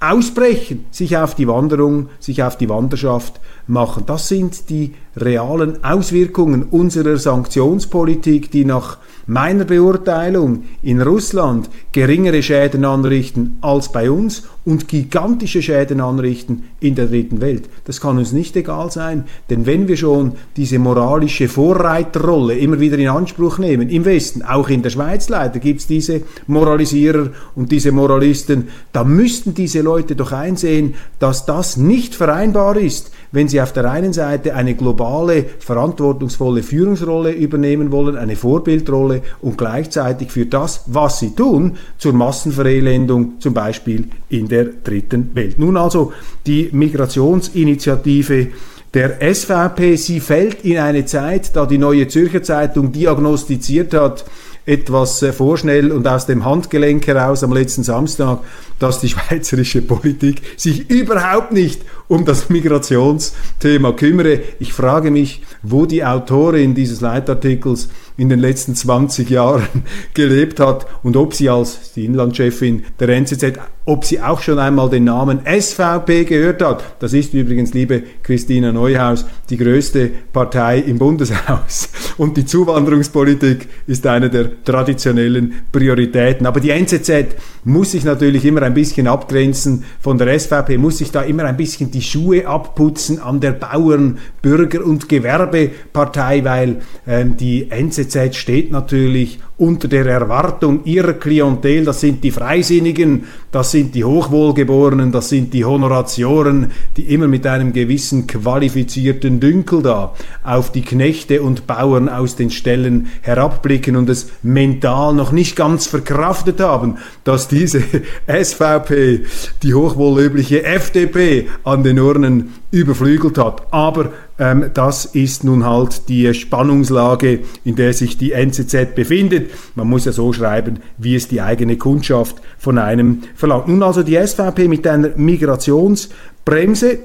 ausbrechen, 0.00 0.86
sich 0.90 1.16
auf 1.18 1.34
die 1.34 1.46
Wanderung, 1.46 2.08
sich 2.18 2.42
auf 2.42 2.56
die 2.56 2.68
Wanderschaft 2.68 3.38
machen. 3.66 4.04
Das 4.06 4.28
sind 4.28 4.70
die 4.70 4.94
realen 5.16 5.84
Auswirkungen 5.84 6.64
unserer 6.64 7.18
Sanktionspolitik, 7.18 8.50
die 8.50 8.64
nach 8.64 8.98
meiner 9.26 9.64
Beurteilung 9.64 10.64
in 10.82 11.00
Russland 11.00 11.70
geringere 11.92 12.42
Schäden 12.42 12.84
anrichten 12.84 13.58
als 13.60 13.92
bei 13.92 14.10
uns 14.10 14.44
und 14.64 14.88
gigantische 14.88 15.62
Schäden 15.62 16.00
anrichten 16.00 16.64
in 16.80 16.94
der 16.94 17.06
dritten 17.06 17.40
Welt. 17.40 17.68
Das 17.84 18.00
kann 18.00 18.18
uns 18.18 18.32
nicht 18.32 18.56
egal 18.56 18.90
sein, 18.90 19.24
denn 19.48 19.66
wenn 19.66 19.88
wir 19.88 19.96
schon 19.96 20.32
diese 20.56 20.78
moralische 20.78 21.48
Vorreiterrolle 21.48 22.58
immer 22.58 22.80
wieder 22.80 22.98
in 22.98 23.08
Anspruch 23.08 23.58
nehmen, 23.58 23.88
im 23.88 24.04
Westen, 24.04 24.42
auch 24.42 24.68
in 24.68 24.82
der 24.82 24.90
Schweiz 24.90 25.28
leider 25.28 25.60
gibt 25.60 25.80
es 25.80 25.86
diese 25.86 26.22
Moralisierer 26.46 27.30
und 27.54 27.70
diese 27.70 27.92
Moralisten, 27.92 28.68
da 28.92 29.04
müssten 29.04 29.54
diese 29.54 29.80
Leute 29.80 29.89
doch 29.98 30.32
einsehen, 30.32 30.94
dass 31.18 31.46
das 31.46 31.76
nicht 31.76 32.14
vereinbar 32.14 32.76
ist 32.76 33.10
wenn 33.32 33.48
sie 33.48 33.60
auf 33.60 33.72
der 33.72 33.90
einen 33.90 34.12
Seite 34.12 34.54
eine 34.54 34.74
globale, 34.74 35.44
verantwortungsvolle 35.58 36.62
Führungsrolle 36.62 37.32
übernehmen 37.32 37.92
wollen, 37.92 38.16
eine 38.16 38.36
Vorbildrolle 38.36 39.22
und 39.40 39.56
gleichzeitig 39.56 40.30
für 40.30 40.46
das, 40.46 40.84
was 40.86 41.20
sie 41.20 41.34
tun, 41.34 41.76
zur 41.98 42.12
Massenverelendung 42.12 43.40
zum 43.40 43.54
Beispiel 43.54 44.08
in 44.28 44.48
der 44.48 44.64
dritten 44.64 45.34
Welt. 45.34 45.58
Nun 45.58 45.76
also 45.76 46.12
die 46.46 46.70
Migrationsinitiative 46.72 48.48
der 48.92 49.18
SVP, 49.20 49.94
sie 49.94 50.18
fällt 50.18 50.64
in 50.64 50.78
eine 50.78 51.04
Zeit, 51.04 51.54
da 51.54 51.64
die 51.64 51.78
neue 51.78 52.08
Zürcher 52.08 52.42
Zeitung 52.42 52.90
diagnostiziert 52.90 53.94
hat, 53.94 54.24
etwas 54.66 55.22
äh, 55.22 55.32
vorschnell 55.32 55.92
und 55.92 56.06
aus 56.06 56.26
dem 56.26 56.44
Handgelenk 56.44 57.06
heraus 57.06 57.42
am 57.42 57.52
letzten 57.52 57.82
Samstag, 57.82 58.40
dass 58.78 59.00
die 59.00 59.08
schweizerische 59.08 59.82
Politik 59.82 60.42
sich 60.56 60.90
überhaupt 60.90 61.52
nicht 61.52 61.82
um 62.08 62.24
das 62.24 62.50
Migrationsthema 62.50 63.92
kümmere. 63.92 64.40
Ich 64.58 64.72
frage 64.72 65.10
mich, 65.10 65.42
wo 65.62 65.86
die 65.86 66.04
Autorin 66.04 66.74
dieses 66.74 67.00
Leitartikels 67.00 67.88
in 68.16 68.28
den 68.28 68.40
letzten 68.40 68.74
20 68.74 69.30
Jahren 69.30 69.66
gelebt 70.14 70.60
hat 70.60 70.86
und 71.02 71.16
ob 71.16 71.34
sie 71.34 71.48
als 71.48 71.92
die 71.92 72.04
Inlandchefin 72.04 72.84
der 72.98 73.08
NZZ, 73.10 73.58
ob 73.90 74.04
sie 74.04 74.20
auch 74.20 74.40
schon 74.40 74.60
einmal 74.60 74.88
den 74.88 75.02
Namen 75.02 75.40
SVP 75.44 76.22
gehört 76.24 76.62
hat. 76.62 76.84
Das 77.00 77.12
ist 77.12 77.34
übrigens, 77.34 77.74
liebe 77.74 78.04
Christina 78.22 78.70
Neuhaus, 78.70 79.26
die 79.50 79.56
größte 79.56 80.08
Partei 80.32 80.78
im 80.78 80.96
Bundeshaus. 80.96 81.88
Und 82.16 82.36
die 82.36 82.44
Zuwanderungspolitik 82.46 83.66
ist 83.88 84.06
eine 84.06 84.30
der 84.30 84.62
traditionellen 84.62 85.54
Prioritäten. 85.72 86.46
Aber 86.46 86.60
die 86.60 86.70
NZZ 86.70 87.34
muss 87.64 87.90
sich 87.90 88.04
natürlich 88.04 88.44
immer 88.44 88.62
ein 88.62 88.74
bisschen 88.74 89.08
abgrenzen 89.08 89.82
von 90.00 90.18
der 90.18 90.38
SVP, 90.38 90.78
muss 90.78 90.98
sich 90.98 91.10
da 91.10 91.22
immer 91.22 91.44
ein 91.44 91.56
bisschen 91.56 91.90
die 91.90 92.02
Schuhe 92.02 92.46
abputzen 92.46 93.20
an 93.20 93.40
der 93.40 93.52
Bauern, 93.52 94.18
Bürger 94.40 94.84
und 94.84 95.08
Gewerbepartei, 95.08 96.44
weil 96.44 96.76
ähm, 97.08 97.36
die 97.36 97.68
NZZ 97.70 98.36
steht 98.36 98.70
natürlich 98.70 99.40
unter 99.60 99.88
der 99.88 100.06
Erwartung 100.06 100.84
ihrer 100.84 101.12
Klientel, 101.12 101.84
das 101.84 102.00
sind 102.00 102.24
die 102.24 102.30
Freisinnigen, 102.30 103.24
das 103.52 103.72
sind 103.72 103.79
die 103.84 104.04
Hochwohlgeborenen, 104.04 105.12
das 105.12 105.28
sind 105.28 105.54
die 105.54 105.64
Honoratioren, 105.64 106.70
die 106.96 107.12
immer 107.12 107.28
mit 107.28 107.46
einem 107.46 107.72
gewissen 107.72 108.26
qualifizierten 108.26 109.40
Dünkel 109.40 109.82
da 109.82 110.14
auf 110.42 110.72
die 110.72 110.82
Knechte 110.82 111.42
und 111.42 111.66
Bauern 111.66 112.08
aus 112.08 112.36
den 112.36 112.50
Ställen 112.50 113.08
herabblicken 113.22 113.96
und 113.96 114.08
es 114.08 114.30
mental 114.42 115.14
noch 115.14 115.32
nicht 115.32 115.56
ganz 115.56 115.86
verkraftet 115.86 116.60
haben, 116.60 116.98
dass 117.24 117.48
diese 117.48 117.82
SVP 118.26 119.24
die 119.62 119.74
hochwohllöbliche 119.74 120.64
FDP 120.64 121.48
an 121.64 121.82
den 121.82 121.98
Urnen 121.98 122.54
überflügelt 122.70 123.38
hat. 123.38 123.72
Aber 123.72 124.12
ähm, 124.40 124.70
das 124.72 125.04
ist 125.04 125.44
nun 125.44 125.66
halt 125.66 126.08
die 126.08 126.32
Spannungslage, 126.32 127.40
in 127.62 127.76
der 127.76 127.92
sich 127.92 128.16
die 128.16 128.32
NZZ 128.32 128.94
befindet. 128.94 129.50
Man 129.74 129.86
muss 129.86 130.06
ja 130.06 130.12
so 130.12 130.32
schreiben, 130.32 130.78
wie 130.96 131.14
es 131.14 131.28
die 131.28 131.42
eigene 131.42 131.76
Kundschaft 131.76 132.36
von 132.58 132.78
einem 132.78 133.22
verlangt. 133.36 133.68
Nun 133.68 133.82
also 133.82 134.02
die 134.02 134.16
SVP 134.16 134.66
mit 134.66 134.86
einer 134.86 135.10
Migrationsbremse. 135.14 137.00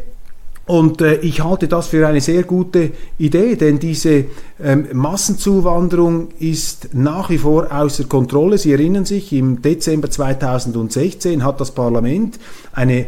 Und 0.65 1.01
äh, 1.01 1.17
ich 1.17 1.43
halte 1.43 1.67
das 1.67 1.89
für 1.89 2.07
eine 2.07 2.21
sehr 2.21 2.43
gute 2.43 2.91
Idee, 3.19 3.55
denn 3.55 3.77
diese 3.77 4.25
ähm, 4.63 4.87
Massenzuwanderung 4.93 6.29
ist 6.39 6.89
nach 6.93 7.29
wie 7.29 7.37
vor 7.37 7.67
außer 7.69 8.05
Kontrolle. 8.05 8.57
Sie 8.57 8.71
erinnern 8.71 9.05
sich, 9.05 9.31
im 9.33 9.61
Dezember 9.61 10.09
2016 10.09 11.43
hat 11.43 11.61
das 11.61 11.71
Parlament 11.71 12.39
eine 12.71 13.05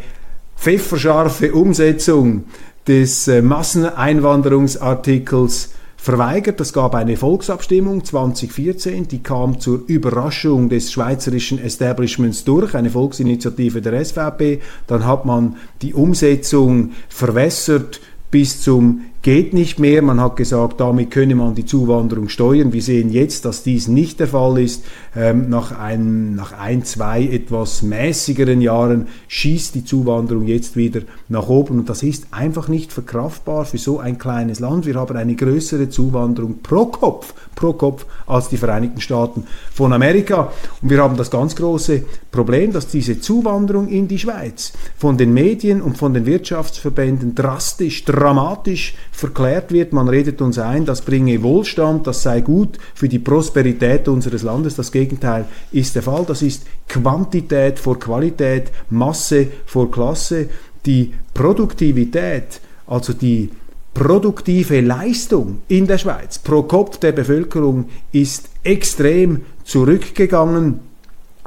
pfefferscharfe 0.58 1.54
Umsetzung 1.54 2.44
des 2.88 3.28
äh, 3.28 3.42
Masseneinwanderungsartikels 3.42 5.72
verweigert. 5.98 6.62
Es 6.62 6.72
gab 6.72 6.96
eine 6.96 7.18
Volksabstimmung 7.18 8.06
2014, 8.06 9.08
die 9.08 9.22
kam 9.22 9.60
zur 9.60 9.84
Überraschung 9.88 10.70
des 10.70 10.92
schweizerischen 10.92 11.60
Establishments 11.60 12.46
durch, 12.46 12.76
eine 12.76 12.90
Volksinitiative 12.90 13.82
der 13.82 14.06
SVP. 14.06 14.62
Dann 14.88 15.06
hat 15.06 15.26
man 15.26 15.58
die 15.82 15.94
Umsetzung 15.94 16.92
verwässert 17.10 18.00
bis 18.32 18.62
zum 18.62 19.02
geht 19.28 19.54
nicht 19.54 19.78
mehr. 19.78 20.02
Man 20.02 20.22
hat 20.22 20.38
gesagt, 20.38 20.80
damit 20.80 21.12
könne 21.12 21.36
man 21.36 21.54
die 21.54 21.66
Zuwanderung 21.66 22.30
steuern. 22.30 22.72
Wir 22.72 22.82
sehen 22.82 23.10
jetzt, 23.10 23.44
dass 23.44 23.62
dies 23.62 23.90
nicht 23.90 24.22
der 24.22 24.30
Fall 24.30 24.58
ist. 24.58 24.86
Ähm, 25.18 25.50
nach, 25.50 25.78
ein, 25.78 26.34
nach 26.34 26.54
ein, 26.54 26.86
zwei 26.86 27.24
etwas 27.24 27.82
mäßigeren 27.82 28.62
Jahren 28.62 29.08
schießt 29.28 29.76
die 29.76 29.84
Zuwanderung 29.84 30.48
jetzt 30.48 30.78
wieder 30.78 31.02
nach 31.28 31.50
oben. 31.50 31.80
Und 31.80 31.90
das 31.90 32.04
ist 32.04 32.28
einfach 32.32 32.70
nicht 32.70 32.94
verkraftbar 32.94 33.66
für 33.66 33.78
so 33.78 34.00
ein 34.00 34.18
kleines 34.18 34.62
Land. 34.62 34.86
Wir 34.86 34.96
haben 34.96 35.18
eine 35.18 35.36
größere 35.36 35.90
Zuwanderung 35.90 36.60
pro 36.64 36.86
Kopf, 36.86 37.34
pro 37.54 37.74
Kopf 37.74 38.06
als 38.28 38.48
die 38.48 38.56
Vereinigten 38.56 39.02
Staaten 39.02 39.46
von 39.74 39.92
Amerika. 39.92 40.54
Und 40.82 40.90
wir 40.90 41.04
haben 41.04 41.18
das 41.18 41.30
ganz 41.30 41.54
große 41.54 42.04
Problem, 42.32 42.72
dass 42.72 42.88
diese 42.88 43.20
Zuwanderung 43.20 43.90
in 43.90 44.08
die 44.08 44.20
Schweiz 44.20 44.72
von 44.98 45.18
den 45.18 45.34
Medien 45.34 45.82
und 45.82 45.98
von 45.98 46.14
den 46.14 46.26
Wirtschaftsverbänden 46.26 47.36
drastisch, 47.36 48.06
dramatisch 48.06 48.94
verklärt 49.18 49.72
wird. 49.72 49.94
Man 49.94 50.08
redet 50.08 50.42
uns 50.44 50.60
ein, 50.60 50.86
das 50.86 51.02
bringe 51.02 51.42
Wohlstand, 51.42 52.06
das 52.06 52.22
sei 52.22 52.42
gut 52.42 52.78
für 52.94 53.10
die 53.10 53.18
Prosperität 53.18 54.08
unseres 54.08 54.44
Landes. 54.44 54.76
Das 54.76 54.92
Gegenteil 54.92 55.46
ist 55.72 55.96
der 55.96 56.04
Fall. 56.04 56.24
Das 56.28 56.44
ist 56.44 56.68
Quantität 56.88 57.80
vor 57.80 57.98
Qualität, 57.98 58.72
Masse 58.92 59.48
vor 59.66 59.90
Klasse. 59.90 60.50
Die 60.86 61.16
Produktivität, 61.34 62.62
also 62.86 63.12
die 63.12 63.50
produktive 63.96 64.82
Leistung 64.82 65.64
in 65.68 65.88
der 65.88 65.98
Schweiz 65.98 66.38
pro 66.38 66.62
Kopf 66.62 67.00
der 67.00 67.12
Bevölkerung 67.12 67.86
ist 68.12 68.52
extrem 68.62 69.42
zurückgegangen. 69.64 70.82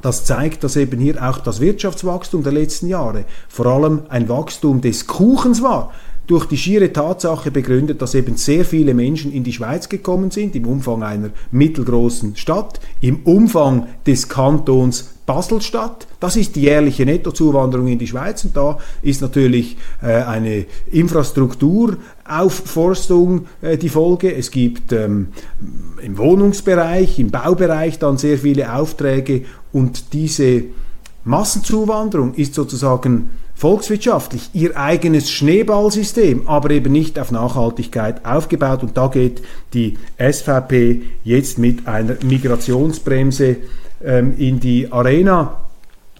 Das 0.02 0.24
zeigt, 0.24 0.64
dass 0.64 0.74
eben 0.74 0.98
hier 0.98 1.22
auch 1.22 1.38
das 1.38 1.60
Wirtschaftswachstum 1.60 2.42
der 2.42 2.52
letzten 2.52 2.88
Jahre 2.88 3.26
vor 3.48 3.66
allem 3.66 4.00
ein 4.08 4.28
Wachstum 4.28 4.80
des 4.80 5.06
Kuchens 5.06 5.62
war 5.62 5.92
durch 6.30 6.46
die 6.46 6.56
schiere 6.56 6.90
Tatsache 6.92 7.50
begründet, 7.50 8.00
dass 8.00 8.14
eben 8.14 8.36
sehr 8.36 8.64
viele 8.64 8.94
Menschen 8.94 9.32
in 9.32 9.42
die 9.42 9.52
Schweiz 9.52 9.88
gekommen 9.88 10.30
sind, 10.30 10.54
im 10.54 10.64
Umfang 10.64 11.02
einer 11.02 11.30
mittelgroßen 11.50 12.36
Stadt, 12.36 12.78
im 13.00 13.24
Umfang 13.24 13.88
des 14.06 14.28
Kantons 14.28 15.16
Baselstadt. 15.26 16.06
Das 16.20 16.36
ist 16.36 16.54
die 16.54 16.60
jährliche 16.62 17.04
Nettozuwanderung 17.04 17.88
in 17.88 17.98
die 17.98 18.06
Schweiz 18.06 18.44
und 18.44 18.56
da 18.56 18.78
ist 19.02 19.22
natürlich 19.22 19.76
äh, 20.02 20.22
eine 20.22 20.66
Infrastrukturaufforstung 20.90 23.46
äh, 23.60 23.76
die 23.76 23.88
Folge. 23.88 24.32
Es 24.32 24.52
gibt 24.52 24.92
ähm, 24.92 25.30
im 26.00 26.16
Wohnungsbereich, 26.16 27.18
im 27.18 27.30
Baubereich 27.30 27.98
dann 27.98 28.18
sehr 28.18 28.38
viele 28.38 28.72
Aufträge 28.72 29.46
und 29.72 30.12
diese 30.12 30.62
Massenzuwanderung 31.24 32.34
ist 32.34 32.54
sozusagen 32.54 33.30
volkswirtschaftlich 33.60 34.48
ihr 34.54 34.74
eigenes 34.78 35.30
Schneeballsystem, 35.30 36.48
aber 36.48 36.70
eben 36.70 36.92
nicht 36.92 37.18
auf 37.18 37.30
Nachhaltigkeit 37.30 38.24
aufgebaut. 38.24 38.82
Und 38.82 38.96
da 38.96 39.08
geht 39.08 39.42
die 39.74 39.98
SVP 40.16 41.02
jetzt 41.24 41.58
mit 41.58 41.86
einer 41.86 42.16
Migrationsbremse 42.24 43.58
ähm, 44.02 44.34
in 44.38 44.60
die 44.60 44.90
Arena 44.90 45.60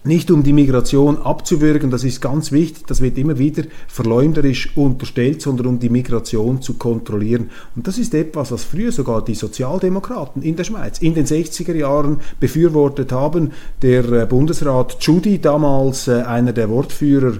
nicht 0.03 0.31
um 0.31 0.41
die 0.41 0.53
Migration 0.53 1.17
abzuwürgen, 1.19 1.91
das 1.91 2.03
ist 2.03 2.21
ganz 2.21 2.51
wichtig, 2.51 2.85
das 2.87 3.01
wird 3.01 3.19
immer 3.19 3.37
wieder 3.37 3.63
verleumderisch 3.87 4.75
unterstellt, 4.75 5.41
sondern 5.41 5.67
um 5.67 5.79
die 5.79 5.89
Migration 5.89 6.61
zu 6.61 6.75
kontrollieren. 6.75 7.51
Und 7.75 7.87
das 7.87 7.99
ist 7.99 8.15
etwas, 8.15 8.51
was 8.51 8.63
früher 8.63 8.91
sogar 8.91 9.23
die 9.23 9.35
Sozialdemokraten 9.35 10.41
in 10.41 10.55
der 10.55 10.63
Schweiz 10.63 10.99
in 10.99 11.13
den 11.13 11.27
60er 11.27 11.75
Jahren 11.75 12.17
befürwortet 12.39 13.11
haben. 13.11 13.51
Der 13.83 14.11
äh, 14.11 14.25
Bundesrat 14.25 14.97
Judy, 15.01 15.39
damals 15.39 16.07
äh, 16.07 16.23
einer 16.23 16.53
der 16.53 16.69
Wortführer, 16.69 17.33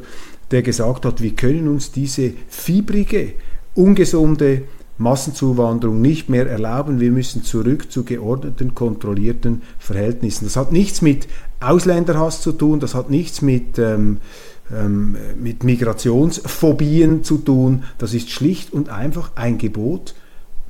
der 0.51 0.61
gesagt 0.61 1.05
hat, 1.05 1.21
wir 1.21 1.31
können 1.31 1.67
uns 1.67 1.91
diese 1.91 2.33
fiebrige, 2.47 3.33
ungesunde 3.73 4.63
Massenzuwanderung 5.01 5.99
nicht 5.99 6.29
mehr 6.29 6.47
erlauben. 6.47 6.99
Wir 6.99 7.11
müssen 7.11 7.43
zurück 7.43 7.91
zu 7.91 8.03
geordneten, 8.03 8.75
kontrollierten 8.75 9.63
Verhältnissen. 9.79 10.45
Das 10.45 10.55
hat 10.55 10.71
nichts 10.71 11.01
mit 11.01 11.27
Ausländerhass 11.61 12.41
zu 12.41 12.51
tun, 12.51 12.79
das 12.79 12.95
hat 12.95 13.09
nichts 13.09 13.41
mit, 13.41 13.77
ähm, 13.79 14.17
ähm, 14.73 15.15
mit 15.41 15.63
Migrationsphobien 15.63 17.23
zu 17.23 17.37
tun. 17.37 17.83
Das 17.97 18.13
ist 18.13 18.29
schlicht 18.29 18.73
und 18.73 18.89
einfach 18.89 19.31
ein 19.35 19.57
Gebot 19.57 20.15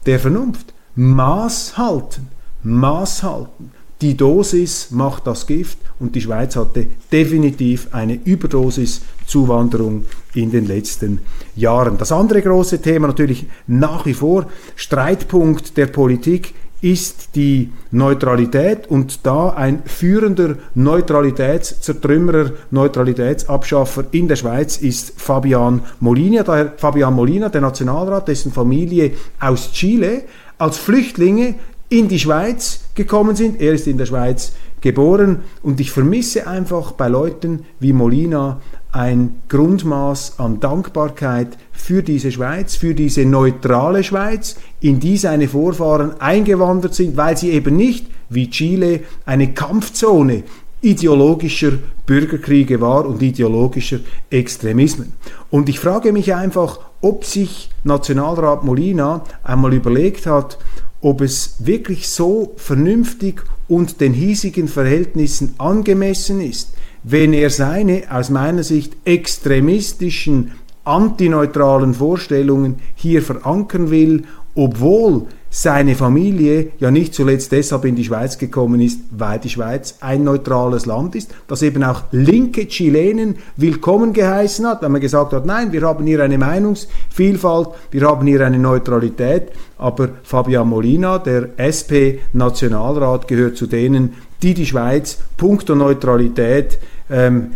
der 0.06 0.20
Vernunft. 0.20 0.74
Maß 0.96 1.78
halten, 1.78 2.28
Maß 2.64 3.24
halten. 3.24 3.72
Die 4.02 4.18
Dosis 4.18 4.90
macht 4.90 5.28
das 5.28 5.46
Gift 5.46 5.78
und 6.00 6.16
die 6.16 6.22
Schweiz 6.22 6.56
hatte 6.56 6.88
definitiv 7.12 7.90
eine 7.92 8.16
Überdosis 8.16 9.02
Zuwanderung 9.28 10.06
in 10.34 10.50
den 10.50 10.66
letzten 10.66 11.22
Jahren. 11.56 12.00
Das 12.00 12.12
andere 12.12 12.42
große 12.42 12.82
Thema 12.82 13.08
natürlich 13.08 13.46
nach 13.68 14.08
wie 14.08 14.16
vor 14.16 14.48
Streitpunkt 14.76 15.78
der 15.78 15.86
Politik 15.86 16.56
ist 16.82 17.36
die 17.36 17.72
Neutralität 17.92 18.88
und 18.88 19.26
da 19.26 19.50
ein 19.50 19.84
führender 19.86 20.56
Neutralitätszertrümmerer, 20.74 22.52
Neutralitätsabschaffer 22.72 24.06
in 24.12 24.28
der 24.28 24.36
Schweiz 24.36 24.78
ist 24.78 25.14
Fabian 25.18 25.82
Molina. 26.00 26.44
Daher 26.44 26.74
Fabian 26.78 27.14
Molina, 27.14 27.50
der 27.50 27.62
Nationalrat, 27.62 28.28
dessen 28.28 28.52
Familie 28.52 29.12
aus 29.40 29.72
Chile 29.72 30.24
als 30.58 30.78
Flüchtlinge 30.78 31.56
in 31.90 32.08
die 32.08 32.20
Schweiz 32.20 32.82
gekommen 32.96 33.36
sind. 33.36 33.62
Er 33.62 33.74
ist 33.74 33.86
in 33.86 33.98
der 33.98 34.06
Schweiz 34.08 34.54
geboren 34.80 35.42
und 35.62 35.80
ich 35.80 35.92
vermisse 35.92 36.48
einfach 36.48 36.94
bei 36.94 37.08
Leuten 37.08 37.66
wie 37.80 37.94
Molina 37.94 38.60
ein 38.92 39.42
Grundmaß 39.48 40.40
an 40.40 40.60
Dankbarkeit 40.60 41.58
für 41.72 42.04
diese 42.04 42.32
Schweiz, 42.32 42.76
für 42.76 42.94
diese 42.94 43.26
neutrale 43.26 44.04
Schweiz, 44.04 44.58
in 44.82 45.00
die 45.00 45.18
seine 45.18 45.48
Vorfahren 45.48 46.20
eingewandert 46.20 46.94
sind, 46.94 47.16
weil 47.18 47.38
sie 47.38 47.52
eben 47.52 47.76
nicht, 47.76 48.08
wie 48.30 48.50
Chile, 48.50 49.02
eine 49.26 49.54
Kampfzone 49.54 50.44
ideologischer 50.82 51.74
Bürgerkriege 52.06 52.82
war 52.82 53.06
und 53.06 53.22
ideologischer 53.22 54.00
Extremismen. 54.30 55.14
Und 55.50 55.70
ich 55.70 55.80
frage 55.80 56.12
mich 56.12 56.34
einfach, 56.34 56.80
ob 57.02 57.24
sich 57.24 57.70
Nationalrat 57.84 58.64
Molina 58.64 59.24
einmal 59.44 59.74
überlegt 59.74 60.26
hat, 60.26 60.58
ob 61.02 61.22
es 61.22 61.56
wirklich 61.60 62.10
so 62.10 62.54
vernünftig 62.58 63.42
und 63.68 64.02
den 64.02 64.14
hiesigen 64.14 64.68
Verhältnissen 64.68 65.56
angemessen 65.58 66.42
ist, 66.42 66.74
wenn 67.04 67.34
er 67.34 67.50
seine 67.50 68.04
aus 68.10 68.30
meiner 68.30 68.64
Sicht 68.64 68.96
extremistischen, 69.06 70.52
antineutralen 70.84 71.94
Vorstellungen 71.94 72.80
hier 72.96 73.22
verankern 73.22 73.92
will, 73.92 74.24
obwohl 74.56 75.28
seine 75.54 75.96
Familie 75.96 76.72
ja 76.80 76.92
nicht 76.92 77.14
zuletzt 77.14 77.52
deshalb 77.52 77.84
in 77.84 77.98
die 77.98 78.06
Schweiz 78.06 78.38
gekommen 78.38 78.80
ist, 78.80 79.02
weil 79.12 79.38
die 79.38 79.50
Schweiz 79.50 79.96
ein 80.00 80.24
neutrales 80.24 80.86
Land 80.86 81.14
ist, 81.14 81.36
das 81.50 81.62
eben 81.62 81.84
auch 81.84 82.04
linke 82.12 82.70
Chilenen 82.70 83.36
willkommen 83.58 84.14
geheißen 84.14 84.66
hat, 84.66 84.82
weil 84.82 84.88
man 84.88 85.02
gesagt 85.02 85.34
hat, 85.34 85.46
nein, 85.46 85.74
wir 85.74 85.82
haben 85.82 86.08
hier 86.08 86.24
eine 86.24 86.38
Meinungsvielfalt, 86.38 87.68
wir 87.92 88.08
haben 88.08 88.26
hier 88.26 88.46
eine 88.46 88.60
Neutralität, 88.60 89.52
aber 89.78 90.10
Fabian 90.24 90.70
Molina, 90.70 91.18
der 91.20 91.50
SP-Nationalrat, 91.58 93.28
gehört 93.28 93.58
zu 93.58 93.68
denen, 93.68 94.14
die 94.42 94.54
die 94.54 94.66
Schweiz 94.66 95.18
punkto 95.36 95.76
Neutralität 95.76 96.80
ähm, 97.10 97.52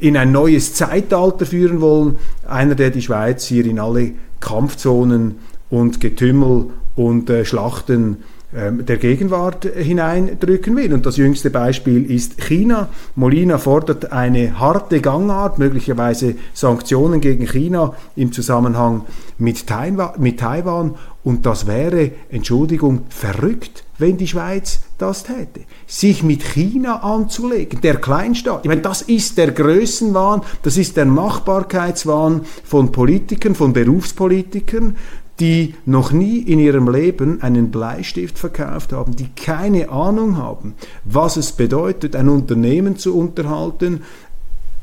in 0.00 0.16
ein 0.16 0.32
neues 0.32 0.72
Zeitalter 0.72 1.44
führen 1.44 1.82
wollen. 1.82 2.16
Einer, 2.48 2.74
der 2.74 2.88
die 2.88 3.02
Schweiz 3.02 3.44
hier 3.44 3.66
in 3.66 3.78
alle 3.78 4.12
Kampfzonen 4.40 5.36
und 5.68 6.00
Getümmel 6.00 6.70
und 6.96 7.30
äh, 7.30 7.44
Schlachten 7.44 8.24
ähm, 8.54 8.86
der 8.86 8.96
Gegenwart 8.96 9.64
hineindrücken 9.64 10.76
will. 10.76 10.94
Und 10.94 11.04
das 11.04 11.16
jüngste 11.16 11.50
Beispiel 11.50 12.10
ist 12.10 12.40
China. 12.40 12.88
Molina 13.14 13.58
fordert 13.58 14.12
eine 14.12 14.58
harte 14.58 15.00
Gangart, 15.00 15.58
möglicherweise 15.58 16.36
Sanktionen 16.54 17.20
gegen 17.20 17.46
China 17.46 17.94
im 18.14 18.32
Zusammenhang 18.32 19.02
mit 19.36 19.66
Taiwan. 19.66 20.94
Und 21.24 21.44
das 21.44 21.66
wäre, 21.66 22.12
Entschuldigung, 22.30 23.02
verrückt, 23.08 23.84
wenn 23.98 24.16
die 24.16 24.28
Schweiz 24.28 24.80
das 24.96 25.24
täte. 25.24 25.62
Sich 25.88 26.22
mit 26.22 26.42
China 26.44 27.02
anzulegen, 27.02 27.80
der 27.80 27.96
Kleinstaat. 27.96 28.60
Ich 28.62 28.68
meine, 28.68 28.80
das 28.80 29.02
ist 29.02 29.36
der 29.38 29.50
Größenwahn, 29.50 30.42
das 30.62 30.76
ist 30.76 30.96
der 30.96 31.06
Machbarkeitswahn 31.06 32.42
von 32.62 32.92
Politikern, 32.92 33.56
von 33.56 33.72
Berufspolitikern, 33.72 34.96
die 35.40 35.74
noch 35.84 36.12
nie 36.12 36.38
in 36.38 36.58
ihrem 36.58 36.88
Leben 36.88 37.42
einen 37.42 37.70
Bleistift 37.70 38.38
verkauft 38.38 38.92
haben, 38.92 39.16
die 39.16 39.28
keine 39.36 39.90
Ahnung 39.90 40.36
haben, 40.36 40.74
was 41.04 41.36
es 41.36 41.52
bedeutet, 41.52 42.16
ein 42.16 42.28
Unternehmen 42.28 42.96
zu 42.96 43.16
unterhalten, 43.16 44.02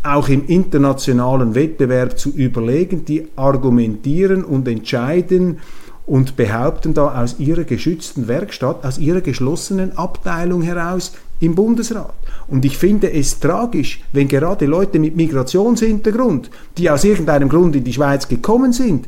auch 0.04 0.28
im 0.28 0.46
internationalen 0.48 1.56
Wettbewerb 1.56 2.20
zu 2.20 2.30
überlegen, 2.30 3.06
die 3.06 3.28
argumentieren 3.36 4.44
und 4.44 4.68
entscheiden 4.68 5.60
und 6.06 6.36
behaupten 6.36 6.94
da 6.94 7.22
aus 7.22 7.40
ihrer 7.40 7.64
geschützten 7.64 8.28
Werkstatt, 8.28 8.86
aus 8.86 8.98
ihrer 8.98 9.22
geschlossenen 9.22 9.98
Abteilung 9.98 10.62
heraus 10.62 11.14
im 11.40 11.56
Bundesrat. 11.56 12.14
Und 12.48 12.66
ich 12.66 12.78
finde 12.78 13.12
es 13.12 13.40
tragisch, 13.40 14.02
wenn 14.12 14.28
gerade 14.28 14.66
Leute 14.66 15.00
mit 15.00 15.16
Migrationshintergrund, 15.16 16.50
die 16.78 16.90
aus 16.90 17.06
irgendeinem 17.06 17.48
Grund 17.48 17.76
in 17.76 17.86
die 17.86 17.94
Schweiz 17.94 18.28
gekommen 18.28 18.74
sind, 18.74 19.08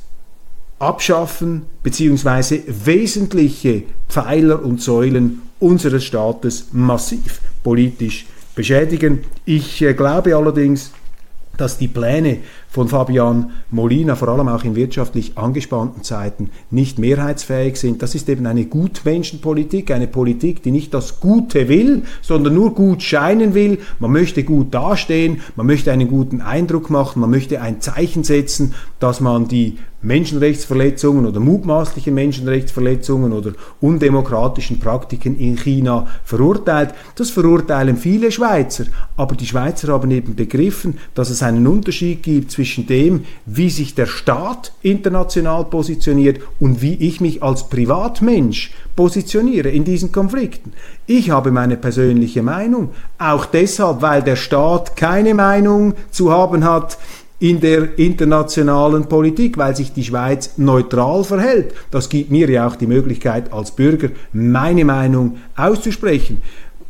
abschaffen 0.81 1.63
beziehungsweise 1.83 2.61
wesentliche 2.67 3.83
Pfeiler 4.09 4.63
und 4.63 4.81
Säulen 4.81 5.41
unseres 5.59 6.03
Staates 6.03 6.67
massiv 6.71 7.39
politisch 7.63 8.25
beschädigen. 8.55 9.19
Ich 9.45 9.81
äh, 9.81 9.93
glaube 9.93 10.35
allerdings, 10.35 10.91
dass 11.57 11.77
die 11.77 11.87
Pläne 11.87 12.37
von 12.69 12.87
Fabian 12.87 13.51
Molina, 13.69 14.15
vor 14.15 14.29
allem 14.29 14.47
auch 14.47 14.63
in 14.63 14.75
wirtschaftlich 14.75 15.37
angespannten 15.37 16.03
Zeiten, 16.03 16.49
nicht 16.71 16.97
mehrheitsfähig 16.97 17.75
sind. 17.75 18.01
Das 18.01 18.15
ist 18.15 18.29
eben 18.29 18.47
eine 18.47 18.65
Gutmenschenpolitik, 18.65 19.91
eine 19.91 20.07
Politik, 20.07 20.63
die 20.63 20.71
nicht 20.71 20.93
das 20.93 21.19
Gute 21.19 21.67
will, 21.67 22.03
sondern 22.21 22.55
nur 22.55 22.73
gut 22.73 23.03
scheinen 23.03 23.53
will. 23.53 23.79
Man 23.99 24.11
möchte 24.11 24.43
gut 24.43 24.73
dastehen, 24.73 25.41
man 25.55 25.67
möchte 25.67 25.91
einen 25.91 26.07
guten 26.07 26.41
Eindruck 26.41 26.89
machen, 26.89 27.19
man 27.19 27.29
möchte 27.29 27.61
ein 27.61 27.81
Zeichen 27.81 28.23
setzen, 28.23 28.73
dass 28.99 29.19
man 29.19 29.47
die 29.47 29.77
Menschenrechtsverletzungen 30.01 31.25
oder 31.25 31.39
mutmaßliche 31.39 32.11
Menschenrechtsverletzungen 32.11 33.33
oder 33.33 33.51
undemokratischen 33.79 34.79
Praktiken 34.79 35.37
in 35.37 35.57
China 35.57 36.07
verurteilt. 36.23 36.93
Das 37.15 37.29
verurteilen 37.29 37.97
viele 37.97 38.31
Schweizer, 38.31 38.85
aber 39.15 39.35
die 39.35 39.45
Schweizer 39.45 39.89
haben 39.89 40.09
eben 40.11 40.35
begriffen, 40.35 40.97
dass 41.13 41.29
es 41.29 41.43
einen 41.43 41.67
Unterschied 41.67 42.23
gibt 42.23 42.51
zwischen 42.51 42.87
dem, 42.87 43.25
wie 43.45 43.69
sich 43.69 43.93
der 43.93 44.07
Staat 44.07 44.73
international 44.81 45.65
positioniert 45.65 46.41
und 46.59 46.81
wie 46.81 46.95
ich 46.95 47.21
mich 47.21 47.43
als 47.43 47.69
Privatmensch 47.69 48.71
positioniere 48.95 49.69
in 49.69 49.83
diesen 49.83 50.11
Konflikten. 50.11 50.73
Ich 51.05 51.29
habe 51.29 51.51
meine 51.51 51.77
persönliche 51.77 52.41
Meinung, 52.41 52.91
auch 53.17 53.45
deshalb, 53.45 54.01
weil 54.01 54.23
der 54.23 54.35
Staat 54.35 54.95
keine 54.95 55.33
Meinung 55.33 55.93
zu 56.09 56.31
haben 56.31 56.63
hat, 56.63 56.97
in 57.41 57.59
der 57.59 57.97
internationalen 57.97 59.05
Politik, 59.05 59.57
weil 59.57 59.75
sich 59.75 59.91
die 59.93 60.03
Schweiz 60.03 60.51
neutral 60.57 61.23
verhält. 61.23 61.73
Das 61.89 62.07
gibt 62.07 62.29
mir 62.29 62.47
ja 62.49 62.67
auch 62.67 62.75
die 62.75 62.85
Möglichkeit 62.85 63.51
als 63.51 63.71
Bürger 63.71 64.09
meine 64.31 64.85
Meinung 64.85 65.37
auszusprechen. 65.55 66.43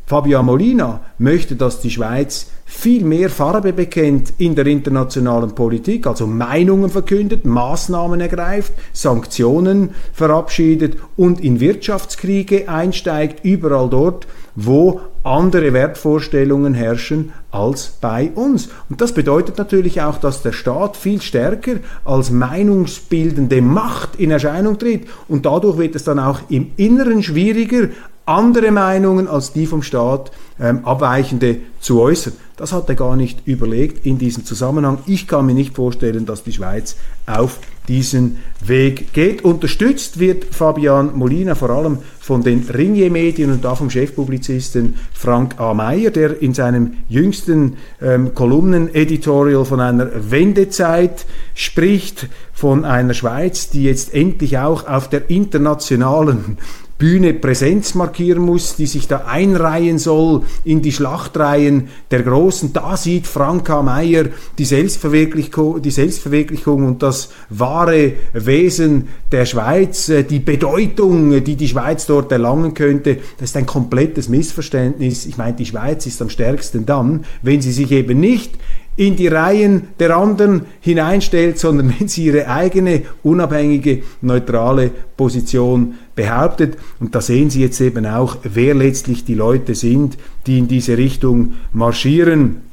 Fabio 0.06 0.44
Molina 0.44 1.00
möchte, 1.20 1.56
dass 1.56 1.80
die 1.80 1.90
Schweiz 1.90 2.48
viel 2.66 3.06
mehr 3.06 3.30
Farbe 3.30 3.72
bekennt 3.72 4.34
in 4.40 4.56
der 4.56 4.68
internationalen 4.68 5.56
Politik, 5.56 6.06
also 6.06 6.28
Meinungen 6.28 6.90
verkündet, 6.90 7.46
Maßnahmen 7.46 8.20
ergreift, 8.20 8.74
Sanktionen 8.92 9.92
verabschiedet 10.12 10.98
und 11.16 11.40
in 11.40 11.62
Wirtschaftskriege 11.62 12.68
einsteigt, 12.68 13.46
überall 13.46 13.90
dort, 13.90 14.28
wo 14.56 15.00
andere 15.24 15.74
Wertvorstellungen 15.74 16.74
herrschen 16.74 17.32
als 17.52 17.94
bei 18.02 18.32
uns. 18.34 18.70
Und 18.90 19.02
das 19.02 19.14
bedeutet 19.14 19.58
natürlich 19.58 20.02
auch, 20.02 20.18
dass 20.18 20.42
der 20.42 20.52
Staat 20.52 20.98
viel 20.98 21.22
stärker 21.22 21.76
als 22.06 22.32
meinungsbildende 22.32 23.62
Macht 23.62 24.16
in 24.16 24.32
Erscheinung 24.32 24.80
tritt 24.80 25.08
und 25.28 25.46
dadurch 25.46 25.78
wird 25.78 25.96
es 25.96 26.04
dann 26.04 26.20
auch 26.20 26.40
im 26.50 26.72
Inneren 26.78 27.22
schwieriger, 27.22 27.90
andere 28.26 28.72
Meinungen 28.72 29.28
als 29.28 29.52
die 29.52 29.66
vom 29.66 29.84
Staat 29.84 30.32
ähm, 30.60 30.86
abweichende 30.86 31.58
zu 31.80 32.00
äußern. 32.00 32.34
Das 32.56 32.72
hat 32.72 32.88
er 32.90 32.96
gar 32.96 33.16
nicht 33.16 33.48
überlegt 33.48 34.06
in 34.06 34.18
diesem 34.20 34.46
Zusammenhang. 34.46 35.00
Ich 35.08 35.28
kann 35.28 35.48
mir 35.48 35.56
nicht 35.56 35.76
vorstellen, 35.76 36.26
dass 36.26 36.44
die 36.44 36.54
Schweiz 36.54 36.96
auf 37.26 37.60
diesen 37.92 38.38
Weg 38.66 39.12
geht. 39.12 39.44
Unterstützt 39.44 40.18
wird 40.18 40.46
Fabian 40.46 41.18
Molina 41.18 41.56
vor 41.56 41.72
allem 41.72 41.98
von 42.22 42.42
den 42.42 42.64
Ringier-Medien 42.64 43.52
und 43.52 43.66
da 43.66 43.76
vom 43.76 43.90
Chefpublizisten 43.90 44.96
Frank 45.14 45.60
A. 45.60 45.74
Meyer, 45.74 46.10
der 46.10 46.42
in 46.42 46.54
seinem 46.54 46.94
jüngsten 47.10 47.76
ähm, 48.02 48.34
Kolumnen-Editorial 48.34 49.66
von 49.66 49.82
einer 49.82 50.10
Wendezeit 50.32 51.26
spricht, 51.54 52.30
von 52.54 52.86
einer 52.86 53.14
Schweiz, 53.14 53.70
die 53.70 53.84
jetzt 53.84 54.14
endlich 54.14 54.58
auch 54.58 54.88
auf 54.88 55.10
der 55.10 55.30
internationalen 55.30 56.60
Bühne 57.02 57.34
Präsenz 57.34 57.96
markieren 57.96 58.44
muss, 58.44 58.76
die 58.76 58.86
sich 58.86 59.08
da 59.08 59.24
einreihen 59.26 59.98
soll 59.98 60.44
in 60.64 60.84
die 60.84 60.92
Schlachtreihen 60.92 61.88
der 62.12 62.22
Großen. 62.22 62.74
Da 62.74 62.96
sieht 62.96 63.26
Franka 63.26 63.82
Meyer 63.82 64.26
die 64.60 64.66
Selbstverwirklichung, 64.66 65.82
die 65.82 65.90
Selbstverwirklichung 65.90 66.86
und 66.86 67.02
das 67.02 67.30
wahre 67.50 68.14
Wesen 68.34 69.08
der 69.32 69.48
Schweiz, 69.48 70.10
äh, 70.10 70.24
die 70.24 70.38
Bedeutung, 70.38 71.44
die 71.44 71.56
die 71.56 71.68
Schweiz 71.68 72.06
dort 72.06 72.32
erlangen 72.32 72.76
könnte. 72.76 73.18
Das 73.40 73.50
ist 73.50 73.58
ein 73.58 73.66
komplettes 73.66 74.30
Missverständnis. 74.30 75.26
Ich 75.26 75.40
meine, 75.40 75.54
die 75.54 75.66
Schweiz 75.66 76.06
ist 76.06 76.22
am 76.22 76.30
stärksten 76.30 76.86
dann, 76.86 77.26
wenn 77.42 77.64
sie 77.64 77.72
sich 77.72 77.92
eben 77.92 78.20
nicht 78.20 78.60
in 78.96 79.16
die 79.16 79.28
Reihen 79.28 79.90
der 80.00 80.16
anderen 80.16 80.66
hineinstellt, 80.82 81.58
sondern 81.58 81.94
wenn 81.98 82.08
sie 82.08 82.26
ihre 82.26 82.48
eigene 82.48 83.04
unabhängige, 83.24 84.04
neutrale 84.22 84.92
Position 85.16 85.96
behauptet. 86.16 86.78
Und 87.00 87.16
da 87.16 87.22
sehen 87.22 87.50
Sie 87.50 87.62
jetzt 87.62 87.80
eben 87.80 88.06
auch, 88.06 88.38
wer 88.44 88.74
letztlich 88.74 89.24
die 89.24 89.36
Leute 89.36 89.76
sind, 89.76 90.18
die 90.46 90.60
in 90.60 90.68
diese 90.68 90.98
Richtung 90.98 91.54
marschieren 91.72 92.71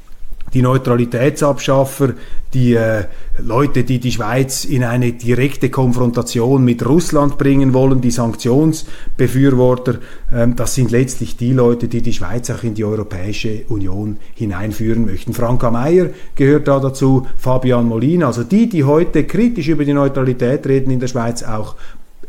die 0.53 0.61
Neutralitätsabschaffer, 0.61 2.13
die 2.53 2.73
äh, 2.73 3.05
Leute, 3.37 3.83
die 3.83 3.99
die 3.99 4.11
Schweiz 4.11 4.65
in 4.65 4.83
eine 4.83 5.11
direkte 5.13 5.69
Konfrontation 5.69 6.63
mit 6.63 6.85
Russland 6.85 7.37
bringen 7.37 7.73
wollen, 7.73 8.01
die 8.01 8.11
Sanktionsbefürworter, 8.11 9.99
ähm, 10.33 10.55
das 10.55 10.75
sind 10.75 10.91
letztlich 10.91 11.37
die 11.37 11.53
Leute, 11.53 11.87
die 11.87 12.01
die 12.01 12.13
Schweiz 12.13 12.49
auch 12.49 12.63
in 12.63 12.73
die 12.73 12.83
Europäische 12.83 13.65
Union 13.69 14.17
hineinführen 14.33 15.05
möchten. 15.05 15.33
Franka 15.33 15.69
Mayer 15.69 16.09
gehört 16.35 16.67
da 16.67 16.79
dazu, 16.79 17.27
Fabian 17.37 17.85
Molina, 17.85 18.27
also 18.27 18.43
die, 18.43 18.67
die 18.67 18.83
heute 18.83 19.25
kritisch 19.25 19.67
über 19.67 19.85
die 19.85 19.93
Neutralität 19.93 20.65
reden 20.65 20.91
in 20.91 20.99
der 20.99 21.07
Schweiz, 21.07 21.43
auch 21.43 21.75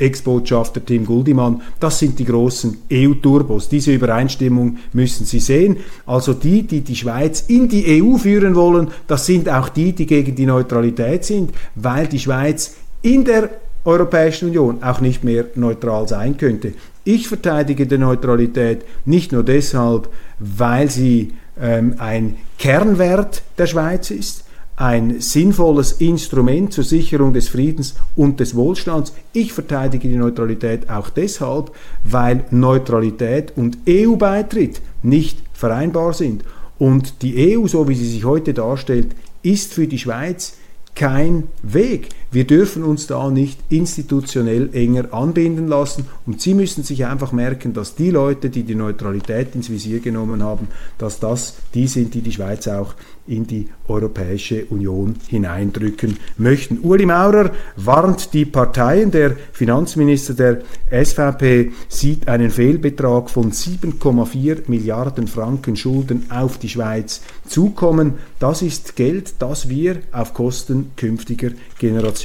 Ex-Botschafter 0.01 0.85
Tim 0.85 1.07
Guldimann, 1.07 1.63
das 1.79 1.99
sind 1.99 2.19
die 2.19 2.25
großen 2.25 2.79
EU-Turbos. 2.93 3.69
Diese 3.69 3.93
Übereinstimmung 3.93 4.79
müssen 4.93 5.27
Sie 5.27 5.41
sehen. 5.41 5.77
Also 6.07 6.35
die, 6.35 6.63
die 6.63 6.81
die 6.81 6.97
Schweiz 6.97 7.45
in 7.49 7.69
die 7.69 8.03
EU 8.03 8.17
führen 8.17 8.55
wollen, 8.55 8.89
das 9.07 9.27
sind 9.27 9.49
auch 9.49 9.69
die, 9.69 9.93
die 9.93 10.07
gegen 10.07 10.35
die 10.35 10.47
Neutralität 10.47 11.25
sind, 11.25 11.53
weil 11.75 12.07
die 12.07 12.19
Schweiz 12.19 12.77
in 13.03 13.25
der 13.25 13.51
Europäischen 13.85 14.49
Union 14.49 14.83
auch 14.83 15.01
nicht 15.01 15.25
mehr 15.25 15.47
neutral 15.55 16.07
sein 16.07 16.37
könnte. 16.37 16.75
Ich 17.05 17.29
verteidige 17.29 17.87
die 17.87 17.99
Neutralität 17.99 18.85
nicht 19.07 19.33
nur 19.33 19.43
deshalb, 19.43 20.09
weil 20.39 20.91
sie 20.91 21.33
ähm, 21.61 21.95
ein 21.99 22.37
Kernwert 22.59 23.43
der 23.57 23.67
Schweiz 23.67 24.11
ist, 24.11 24.45
ein 24.81 25.21
sinnvolles 25.21 25.93
Instrument 25.93 26.73
zur 26.73 26.85
Sicherung 26.85 27.35
des 27.35 27.49
Friedens 27.51 27.97
und 28.17 28.41
des 28.41 28.55
Wohlstands. 28.55 29.13
Ich 29.35 29.53
verteidige 29.53 30.09
die 30.09 30.17
Neutralität 30.17 30.89
auch 30.89 31.11
deshalb, 31.11 31.71
weil 32.03 32.45
Neutralität 32.51 33.53
und 33.57 33.77
EU-Beitritt 33.87 34.81
nicht 35.03 35.39
vereinbar 35.53 36.15
sind. 36.15 36.45
Und 36.79 37.21
die 37.21 37.59
EU, 37.59 37.67
so 37.67 37.89
wie 37.89 37.95
sie 37.95 38.09
sich 38.09 38.25
heute 38.25 38.55
darstellt, 38.55 39.15
ist 39.43 39.75
für 39.75 39.87
die 39.87 39.99
Schweiz 39.99 40.57
kein 40.95 41.45
Weg. 41.63 42.09
Wir 42.33 42.47
dürfen 42.47 42.85
uns 42.85 43.09
da 43.09 43.29
nicht 43.29 43.59
institutionell 43.71 44.71
enger 44.73 45.13
anbinden 45.13 45.67
lassen 45.67 46.07
und 46.27 46.41
Sie 46.41 46.55
müssen 46.55 46.85
sich 46.85 47.05
einfach 47.05 47.33
merken, 47.33 47.73
dass 47.73 47.97
die 47.97 48.11
Leute, 48.11 48.51
die 48.51 48.63
die 48.63 48.77
Neutralität 48.77 49.57
ins 49.57 49.69
Visier 49.69 49.99
genommen 49.99 50.41
haben, 50.41 50.69
dass 50.97 51.19
das 51.19 51.57
die 51.75 51.89
sind, 51.89 52.15
die 52.15 52.21
die 52.21 52.31
Schweiz 52.31 52.69
auch 52.69 52.95
in 53.27 53.47
die 53.49 53.69
Europäische 53.89 54.65
Union 54.67 55.17
hineindrücken 55.29 56.19
möchten. 56.37 56.79
Uli 56.83 57.07
Maurer 57.07 57.51
warnt 57.77 58.33
die 58.33 58.45
Parteien. 58.45 59.11
Der 59.11 59.37
Finanzminister 59.53 60.35
der 60.35 60.63
SVP 61.05 61.73
sieht 61.89 62.29
einen 62.29 62.51
Fehlbetrag 62.51 63.29
von 63.29 63.53
7,4 63.53 64.69
Milliarden 64.69 65.27
Franken 65.27 65.77
Schulden 65.77 66.31
auf 66.31 66.59
die 66.59 66.69
Schweiz 66.69 67.23
zukommen. 67.47 68.15
Das 68.39 68.63
ist 68.63 68.97
Geld, 68.97 69.35
das 69.41 69.69
wir 69.69 69.99
auf 70.13 70.35
Kosten 70.35 70.93
künftiger 70.97 71.51
Generationen 71.79 72.20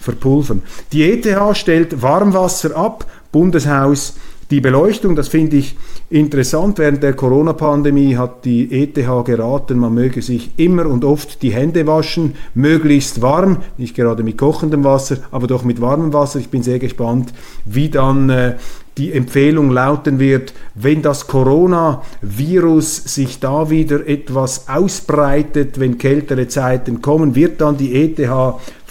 verpulvern. 0.00 0.62
Die 0.92 1.02
ETH 1.02 1.56
stellt 1.56 2.02
Warmwasser 2.02 2.76
ab. 2.76 3.06
Bundeshaus 3.30 4.14
die 4.52 4.60
Beleuchtung, 4.60 5.16
das 5.16 5.28
finde 5.28 5.56
ich 5.56 5.76
interessant. 6.10 6.78
Während 6.78 7.02
der 7.02 7.14
Corona-Pandemie 7.14 8.18
hat 8.18 8.44
die 8.44 8.70
ETH 8.70 8.94
geraten, 9.24 9.78
man 9.78 9.94
möge 9.94 10.20
sich 10.20 10.50
immer 10.58 10.84
und 10.84 11.06
oft 11.06 11.40
die 11.40 11.54
Hände 11.54 11.86
waschen, 11.86 12.34
möglichst 12.52 13.22
warm, 13.22 13.62
nicht 13.78 13.96
gerade 13.96 14.22
mit 14.22 14.36
kochendem 14.36 14.84
Wasser, 14.84 15.16
aber 15.30 15.46
doch 15.46 15.64
mit 15.64 15.80
warmem 15.80 16.12
Wasser. 16.12 16.38
Ich 16.38 16.50
bin 16.50 16.62
sehr 16.62 16.78
gespannt, 16.78 17.32
wie 17.64 17.88
dann 17.88 18.28
äh, 18.28 18.56
die 18.98 19.12
Empfehlung 19.12 19.70
lauten 19.70 20.18
wird, 20.18 20.52
wenn 20.74 21.00
das 21.00 21.28
Coronavirus 21.28 22.96
sich 23.04 23.40
da 23.40 23.70
wieder 23.70 24.06
etwas 24.06 24.68
ausbreitet, 24.68 25.80
wenn 25.80 25.96
kältere 25.96 26.46
Zeiten 26.46 27.00
kommen, 27.00 27.34
wird 27.34 27.62
dann 27.62 27.78
die 27.78 27.94
ETH 27.94 28.18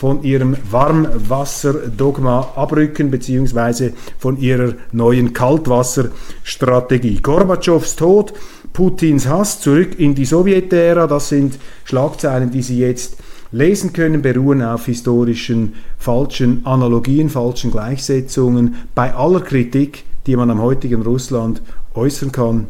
von 0.02 0.24
ihrem 0.24 0.58
Warmwasserdogma 0.72 2.54
abrücken, 2.56 3.12
beziehungsweise 3.12 3.94
von 4.18 4.36
ihrer 4.40 4.74
neuen 4.92 5.32
Kaltwasserstrategie. 5.32 7.20
Gorbatschows 7.22 7.98
Tod, 7.98 8.34
Putins 8.74 9.28
Hass, 9.28 9.60
zurück 9.60 10.00
in 10.00 10.16
die 10.16 10.26
Sowjetära, 10.26 11.06
das 11.06 11.30
sind 11.30 11.60
Schlagzeilen, 11.84 12.50
die 12.50 12.64
Sie 12.64 12.80
jetzt 12.80 13.18
lesen 13.52 13.94
können, 13.94 14.24
beruhen 14.24 14.64
auf 14.64 14.88
historischen 14.88 15.76
falschen 16.00 16.66
Analogien, 16.66 17.30
falschen 17.30 17.70
Gleichsetzungen. 17.70 18.78
Bei 18.96 19.14
aller 19.14 19.42
Kritik, 19.42 20.04
die 20.26 20.36
man 20.36 20.50
am 20.50 20.64
heutigen 20.64 21.04
Russland 21.04 21.62
äußern 21.94 22.32
kann, 22.32 22.66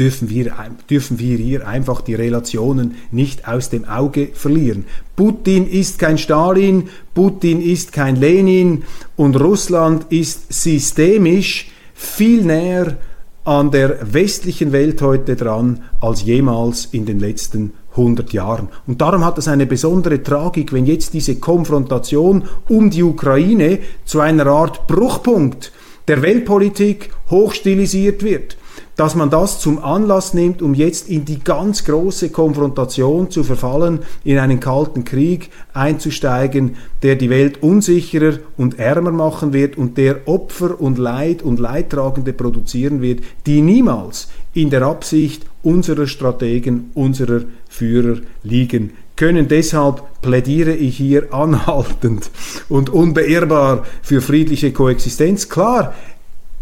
dürfen 0.00 0.30
wir, 0.30 0.52
dürfen 0.88 1.18
wir 1.18 1.36
hier 1.36 1.68
einfach 1.68 2.00
die 2.00 2.14
Relationen 2.14 2.94
nicht 3.12 3.46
aus 3.46 3.68
dem 3.68 3.84
Auge 3.84 4.30
verlieren. 4.32 4.86
Putin 5.14 5.68
ist 5.68 5.98
kein 5.98 6.16
Stalin, 6.16 6.88
Putin 7.12 7.60
ist 7.60 7.92
kein 7.92 8.16
Lenin 8.16 8.84
und 9.16 9.38
Russland 9.38 10.06
ist 10.08 10.50
systemisch 10.50 11.70
viel 11.92 12.42
näher 12.44 12.96
an 13.44 13.70
der 13.70 14.14
westlichen 14.14 14.72
Welt 14.72 15.02
heute 15.02 15.36
dran 15.36 15.82
als 16.00 16.22
jemals 16.22 16.86
in 16.92 17.04
den 17.04 17.20
letzten 17.20 17.74
100 17.90 18.32
Jahren. 18.32 18.68
Und 18.86 19.02
darum 19.02 19.22
hat 19.22 19.36
es 19.36 19.48
eine 19.48 19.66
besondere 19.66 20.22
Tragik, 20.22 20.72
wenn 20.72 20.86
jetzt 20.86 21.12
diese 21.12 21.36
Konfrontation 21.36 22.44
um 22.70 22.88
die 22.88 23.02
Ukraine 23.02 23.80
zu 24.06 24.20
einer 24.20 24.46
Art 24.46 24.86
Bruchpunkt 24.86 25.72
der 26.08 26.22
Weltpolitik 26.22 27.10
hochstilisiert 27.28 28.22
wird 28.22 28.56
dass 29.00 29.14
man 29.14 29.30
das 29.30 29.60
zum 29.60 29.82
Anlass 29.82 30.34
nimmt, 30.34 30.60
um 30.60 30.74
jetzt 30.74 31.08
in 31.08 31.24
die 31.24 31.38
ganz 31.38 31.86
große 31.86 32.28
Konfrontation 32.28 33.30
zu 33.30 33.44
verfallen, 33.44 34.00
in 34.24 34.36
einen 34.36 34.60
kalten 34.60 35.06
Krieg 35.06 35.48
einzusteigen, 35.72 36.76
der 37.02 37.16
die 37.16 37.30
Welt 37.30 37.62
unsicherer 37.62 38.40
und 38.58 38.78
ärmer 38.78 39.10
machen 39.10 39.54
wird 39.54 39.78
und 39.78 39.96
der 39.96 40.28
Opfer 40.28 40.78
und 40.78 40.98
Leid 40.98 41.42
und 41.42 41.58
Leidtragende 41.58 42.34
produzieren 42.34 43.00
wird, 43.00 43.20
die 43.46 43.62
niemals 43.62 44.28
in 44.52 44.68
der 44.68 44.82
Absicht 44.82 45.46
unserer 45.62 46.06
Strategen, 46.06 46.90
unserer 46.92 47.40
Führer 47.70 48.18
liegen 48.42 48.90
können. 49.16 49.48
Deshalb 49.48 50.02
plädiere 50.22 50.74
ich 50.74 50.96
hier 50.96 51.32
anhaltend 51.32 52.30
und 52.68 52.90
unbeirrbar 52.90 53.84
für 54.02 54.20
friedliche 54.20 54.72
Koexistenz. 54.72 55.48
Klar, 55.48 55.94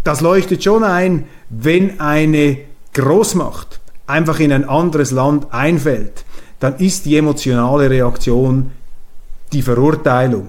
das 0.08 0.22
leuchtet 0.22 0.64
schon 0.64 0.84
ein, 0.84 1.26
wenn 1.50 2.00
eine 2.00 2.56
Großmacht 2.94 3.78
einfach 4.06 4.40
in 4.40 4.54
ein 4.54 4.66
anderes 4.66 5.10
Land 5.10 5.48
einfällt, 5.52 6.24
dann 6.60 6.76
ist 6.76 7.04
die 7.04 7.18
emotionale 7.18 7.90
Reaktion 7.90 8.70
die 9.52 9.60
Verurteilung. 9.60 10.48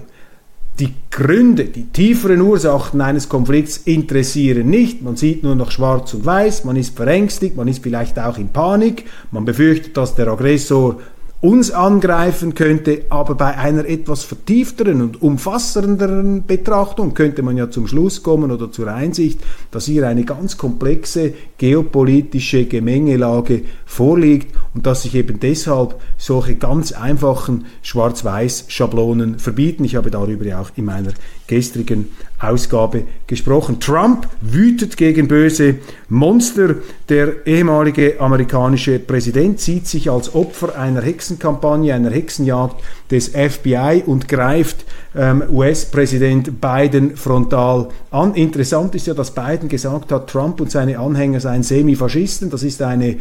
Die 0.78 0.94
Gründe, 1.10 1.66
die 1.66 1.88
tieferen 1.88 2.40
Ursachen 2.40 3.02
eines 3.02 3.28
Konflikts 3.28 3.76
interessieren 3.76 4.70
nicht. 4.70 5.02
Man 5.02 5.16
sieht 5.16 5.42
nur 5.42 5.56
noch 5.56 5.72
schwarz 5.72 6.14
und 6.14 6.24
weiß, 6.24 6.64
man 6.64 6.76
ist 6.76 6.96
verängstigt, 6.96 7.54
man 7.54 7.68
ist 7.68 7.82
vielleicht 7.82 8.18
auch 8.18 8.38
in 8.38 8.48
Panik, 8.48 9.04
man 9.30 9.44
befürchtet, 9.44 9.94
dass 9.94 10.14
der 10.14 10.28
Aggressor 10.28 11.00
uns 11.40 11.70
angreifen 11.70 12.54
könnte, 12.54 13.02
aber 13.08 13.34
bei 13.34 13.56
einer 13.56 13.86
etwas 13.86 14.24
vertiefteren 14.24 15.00
und 15.00 15.22
umfassenderen 15.22 16.44
Betrachtung 16.46 17.14
könnte 17.14 17.42
man 17.42 17.56
ja 17.56 17.70
zum 17.70 17.86
Schluss 17.86 18.22
kommen 18.22 18.50
oder 18.50 18.70
zur 18.70 18.88
Einsicht, 18.88 19.40
dass 19.70 19.86
hier 19.86 20.06
eine 20.06 20.24
ganz 20.24 20.58
komplexe 20.58 21.32
geopolitische 21.56 22.66
Gemengelage 22.66 23.62
vorliegt 23.86 24.54
und 24.74 24.84
dass 24.84 25.02
sich 25.02 25.14
eben 25.14 25.40
deshalb 25.40 25.98
solche 26.18 26.56
ganz 26.56 26.92
einfachen 26.92 27.64
Schwarz-Weiß-Schablonen 27.82 29.38
verbieten. 29.38 29.84
Ich 29.84 29.96
habe 29.96 30.10
darüber 30.10 30.44
ja 30.44 30.60
auch 30.60 30.70
in 30.76 30.84
meiner 30.84 31.12
gestrigen 31.46 32.10
Ausgabe 32.40 33.04
gesprochen. 33.26 33.80
Trump 33.80 34.26
wütet 34.40 34.96
gegen 34.96 35.28
böse 35.28 35.76
Monster. 36.08 36.76
Der 37.08 37.46
ehemalige 37.46 38.18
amerikanische 38.18 38.98
Präsident 38.98 39.60
sieht 39.60 39.86
sich 39.86 40.10
als 40.10 40.34
Opfer 40.34 40.78
einer 40.78 41.02
Hexenkampagne, 41.02 41.94
einer 41.94 42.10
Hexenjagd 42.10 42.82
des 43.10 43.28
FBI 43.28 44.04
und 44.06 44.26
greift 44.26 44.86
ähm, 45.14 45.42
US-Präsident 45.50 46.60
Biden 46.60 47.16
frontal 47.16 47.88
an. 48.10 48.34
Interessant 48.34 48.94
ist 48.94 49.06
ja, 49.06 49.14
dass 49.14 49.34
Biden 49.34 49.68
gesagt 49.68 50.10
hat, 50.10 50.30
Trump 50.30 50.60
und 50.60 50.70
seine 50.70 50.98
Anhänger 50.98 51.40
seien 51.40 51.62
Semifaschisten. 51.62 52.48
Das 52.48 52.62
ist 52.62 52.80
eine 52.80 53.16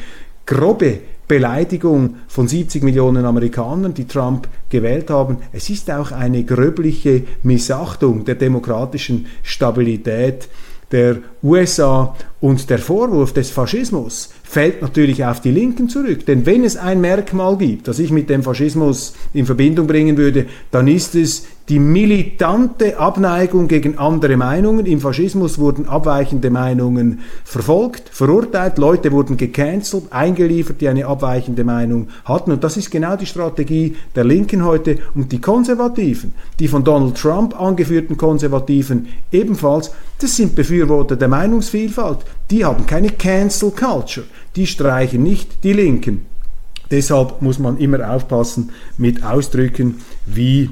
grobe 0.46 1.00
Beleidigung 1.30 2.16
von 2.28 2.48
70 2.48 2.84
Millionen 2.84 3.24
Amerikanern, 3.24 3.94
die 3.94 4.08
Trump 4.08 4.48
gewählt 4.68 5.12
haben. 5.12 5.38
Es 5.54 5.70
ist 5.70 5.90
auch 5.92 6.12
eine 6.12 6.44
gröbliche 6.44 7.22
Missachtung 7.44 8.26
der 8.26 8.34
demokratischen 8.34 9.28
Stabilität 9.44 10.50
der 10.92 11.18
USA 11.44 12.16
und 12.42 12.68
der 12.72 12.80
Vorwurf 12.80 13.32
des 13.32 13.52
Faschismus 13.52 14.32
fällt 14.44 14.82
natürlich 14.82 15.24
auf 15.24 15.40
die 15.40 15.52
Linken 15.52 15.88
zurück. 15.88 16.26
Denn 16.26 16.48
wenn 16.48 16.64
es 16.64 16.78
ein 16.78 17.00
Merkmal 17.00 17.58
gibt, 17.58 17.88
das 17.88 18.00
ich 18.00 18.10
mit 18.10 18.28
dem 18.32 18.42
Faschismus 18.42 19.14
in 19.32 19.46
Verbindung 19.46 19.86
bringen 19.86 20.18
würde, 20.18 20.48
dann 20.72 20.88
ist 20.88 21.14
es 21.14 21.46
die 21.70 21.80
militante 21.80 22.98
Abneigung 22.98 23.68
gegen 23.68 23.98
andere 23.98 24.36
Meinungen. 24.36 24.86
Im 24.86 25.00
Faschismus 25.00 25.60
wurden 25.60 25.88
abweichende 25.88 26.50
Meinungen 26.50 27.20
verfolgt, 27.44 28.10
verurteilt, 28.10 28.78
Leute 28.78 29.12
wurden 29.12 29.38
gecancelt, 29.38 30.12
eingeliefert, 30.12 30.82
die 30.82 30.90
eine 30.90 31.06
abweichende 31.06 31.64
Meinung 31.64 32.10
hatten. 32.26 32.52
Und 32.52 32.64
das 32.64 32.76
ist 32.76 32.90
genau 32.90 33.16
die 33.16 33.28
Strategie 33.28 33.96
der 34.16 34.24
Linken 34.26 34.66
heute. 34.66 34.98
Und 35.16 35.32
die 35.32 35.40
Konservativen, 35.40 36.34
die 36.60 36.68
von 36.68 36.84
Donald 36.84 37.16
Trump 37.16 37.60
angeführten 37.60 38.18
Konservativen 38.18 39.08
ebenfalls, 39.32 39.92
das 40.20 40.36
sind 40.36 40.56
Befürworter 40.56 41.16
der 41.16 41.30
Meinungsvielfalt. 41.30 42.20
Die 42.52 42.66
haben 42.66 42.86
keine 42.86 43.10
Cancel 43.10 43.72
Culture 43.72 44.26
die 44.56 44.68
streichen 44.68 45.24
nicht 45.24 45.64
die 45.64 45.74
Linken. 45.74 46.26
Deshalb 46.92 47.42
muss 47.42 47.60
man 47.60 47.78
immer 47.78 48.14
aufpassen 48.14 48.72
mit 48.98 49.24
Ausdrücken 49.24 50.02
wie 50.26 50.72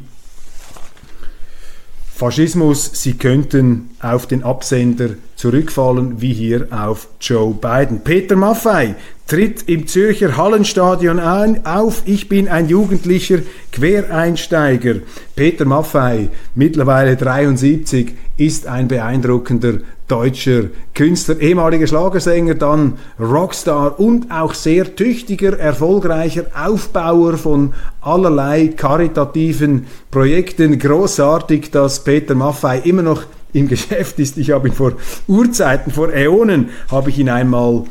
Faschismus, 2.17 2.89
sie 2.93 3.13
könnten 3.13 3.91
auf 4.01 4.25
den 4.25 4.43
Absender 4.43 5.09
zurückfallen, 5.35 6.19
wie 6.19 6.33
hier 6.33 6.67
auf 6.71 7.07
Joe 7.21 7.53
Biden. 7.53 7.99
Peter 7.99 8.35
Maffei 8.35 8.95
tritt 9.27 9.67
im 9.67 9.87
Zürcher 9.87 10.37
Hallenstadion 10.37 11.19
ein, 11.19 11.65
auf, 11.65 12.03
ich 12.05 12.29
bin 12.29 12.47
ein 12.47 12.69
jugendlicher 12.69 13.39
Quereinsteiger. 13.73 14.95
Peter 15.35 15.65
Maffei, 15.65 16.29
mittlerweile 16.55 17.17
73, 17.17 18.13
ist 18.37 18.67
ein 18.67 18.87
beeindruckender 18.87 19.79
deutscher 20.07 20.63
Künstler, 20.95 21.41
ehemaliger 21.41 21.85
Schlagersänger, 21.85 22.55
dann 22.55 22.93
Rockstar 23.19 23.99
und 23.99 24.31
auch 24.31 24.53
sehr 24.53 24.95
tüchtiger, 24.95 25.59
erfolgreicher 25.59 26.45
Aufbauer 26.55 27.37
von 27.37 27.73
allerlei 27.99 28.69
karitativen 28.69 29.87
Projekten. 30.09 30.79
Großartig, 30.79 31.71
dass 31.71 32.05
Peter 32.05 32.35
Maffei 32.35 32.79
immer 32.79 33.01
noch 33.01 33.23
im 33.51 33.67
Geschäft 33.67 34.19
ist. 34.19 34.37
Ich 34.37 34.51
habe 34.51 34.69
ihn 34.69 34.73
vor 34.73 34.93
Urzeiten, 35.27 35.91
vor 35.91 36.13
Äonen, 36.13 36.69
habe 36.89 37.09
ich 37.09 37.19
ihn 37.19 37.29
einmal 37.29 37.83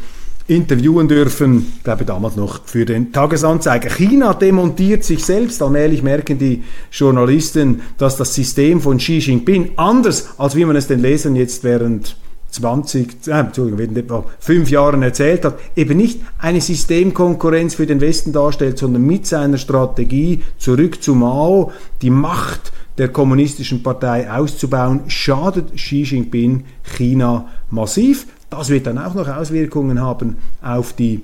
interviewen 0.49 1.09
dürfen, 1.09 1.73
ich 1.77 1.85
glaube 1.85 2.05
damals 2.05 2.37
noch 2.37 2.65
für 2.65 2.85
den 2.85 3.13
Tagesanzeiger. 3.13 3.91
China 3.91 4.35
demontiert 4.35 5.05
sich 5.05 5.25
selbst. 5.25 5.61
Allmählich 5.63 6.03
merken 6.03 6.39
die 6.39 6.63
Journalisten, 6.93 7.83
dass 7.99 8.17
das 8.17 8.35
System 8.35 8.81
von 8.81 8.99
Xi 8.99 9.19
Jinping 9.19 9.73
anders, 9.77 10.31
als 10.39 10.55
wie 10.55 10.65
man 10.65 10.77
es 10.77 10.87
den 10.87 11.01
Lesern 11.01 11.37
jetzt 11.37 11.65
während 11.65 12.17
20, 12.51 13.27
äh, 13.27 13.31
Entschuldigung, 13.33 14.25
fünf 14.39 14.71
Jahren 14.71 15.03
erzählt 15.03 15.45
hat, 15.45 15.59
eben 15.75 15.97
nicht 15.97 16.21
eine 16.39 16.61
Systemkonkurrenz 16.61 17.75
für 17.75 17.87
den 17.87 18.01
Westen 18.01 18.33
darstellt, 18.33 18.79
sondern 18.79 19.03
mit 19.03 19.27
seiner 19.27 19.59
Strategie 19.59 20.43
zurück 20.59 21.03
zu 21.03 21.15
Mao 21.15 21.73
die 22.03 22.11
Macht 22.11 22.73
der 22.99 23.09
kommunistischen 23.09 23.83
Partei 23.83 24.31
auszubauen, 24.31 25.03
schadet 25.09 25.75
Xi 25.75 26.03
Jinping 26.03 26.65
China 26.83 27.49
massiv. 27.71 28.27
Das 28.51 28.69
wird 28.69 28.87
dann 28.87 28.99
auch 28.99 29.15
noch 29.15 29.29
Auswirkungen 29.29 30.01
haben 30.01 30.37
auf 30.63 30.93
die 30.93 31.23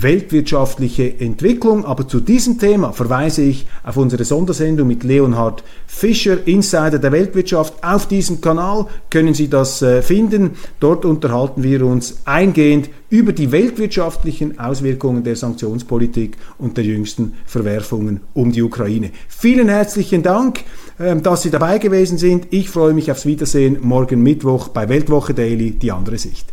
weltwirtschaftliche 0.00 1.20
Entwicklung. 1.20 1.84
Aber 1.84 2.06
zu 2.06 2.20
diesem 2.20 2.58
Thema 2.58 2.92
verweise 2.92 3.42
ich 3.42 3.66
auf 3.84 3.96
unsere 3.96 4.24
Sondersendung 4.24 4.88
mit 4.88 5.04
Leonhard 5.04 5.62
Fischer, 5.86 6.46
Insider 6.46 6.98
der 6.98 7.12
Weltwirtschaft. 7.12 7.74
Auf 7.82 8.06
diesem 8.06 8.40
Kanal 8.40 8.86
können 9.10 9.34
Sie 9.34 9.48
das 9.48 9.82
äh, 9.82 10.02
finden. 10.02 10.52
Dort 10.80 11.04
unterhalten 11.04 11.62
wir 11.62 11.84
uns 11.84 12.22
eingehend 12.24 12.88
über 13.10 13.32
die 13.32 13.52
weltwirtschaftlichen 13.52 14.58
Auswirkungen 14.58 15.22
der 15.22 15.36
Sanktionspolitik 15.36 16.38
und 16.56 16.78
der 16.78 16.84
jüngsten 16.84 17.34
Verwerfungen 17.44 18.20
um 18.32 18.52
die 18.52 18.62
Ukraine. 18.62 19.10
Vielen 19.28 19.68
herzlichen 19.68 20.22
Dank, 20.22 20.64
ähm, 20.98 21.22
dass 21.22 21.42
Sie 21.42 21.50
dabei 21.50 21.78
gewesen 21.78 22.16
sind. 22.16 22.46
Ich 22.50 22.70
freue 22.70 22.94
mich 22.94 23.10
aufs 23.10 23.26
Wiedersehen 23.26 23.78
morgen 23.82 24.22
Mittwoch 24.22 24.68
bei 24.68 24.88
Weltwoche 24.88 25.34
Daily, 25.34 25.72
die 25.72 25.92
andere 25.92 26.16
Sicht. 26.16 26.52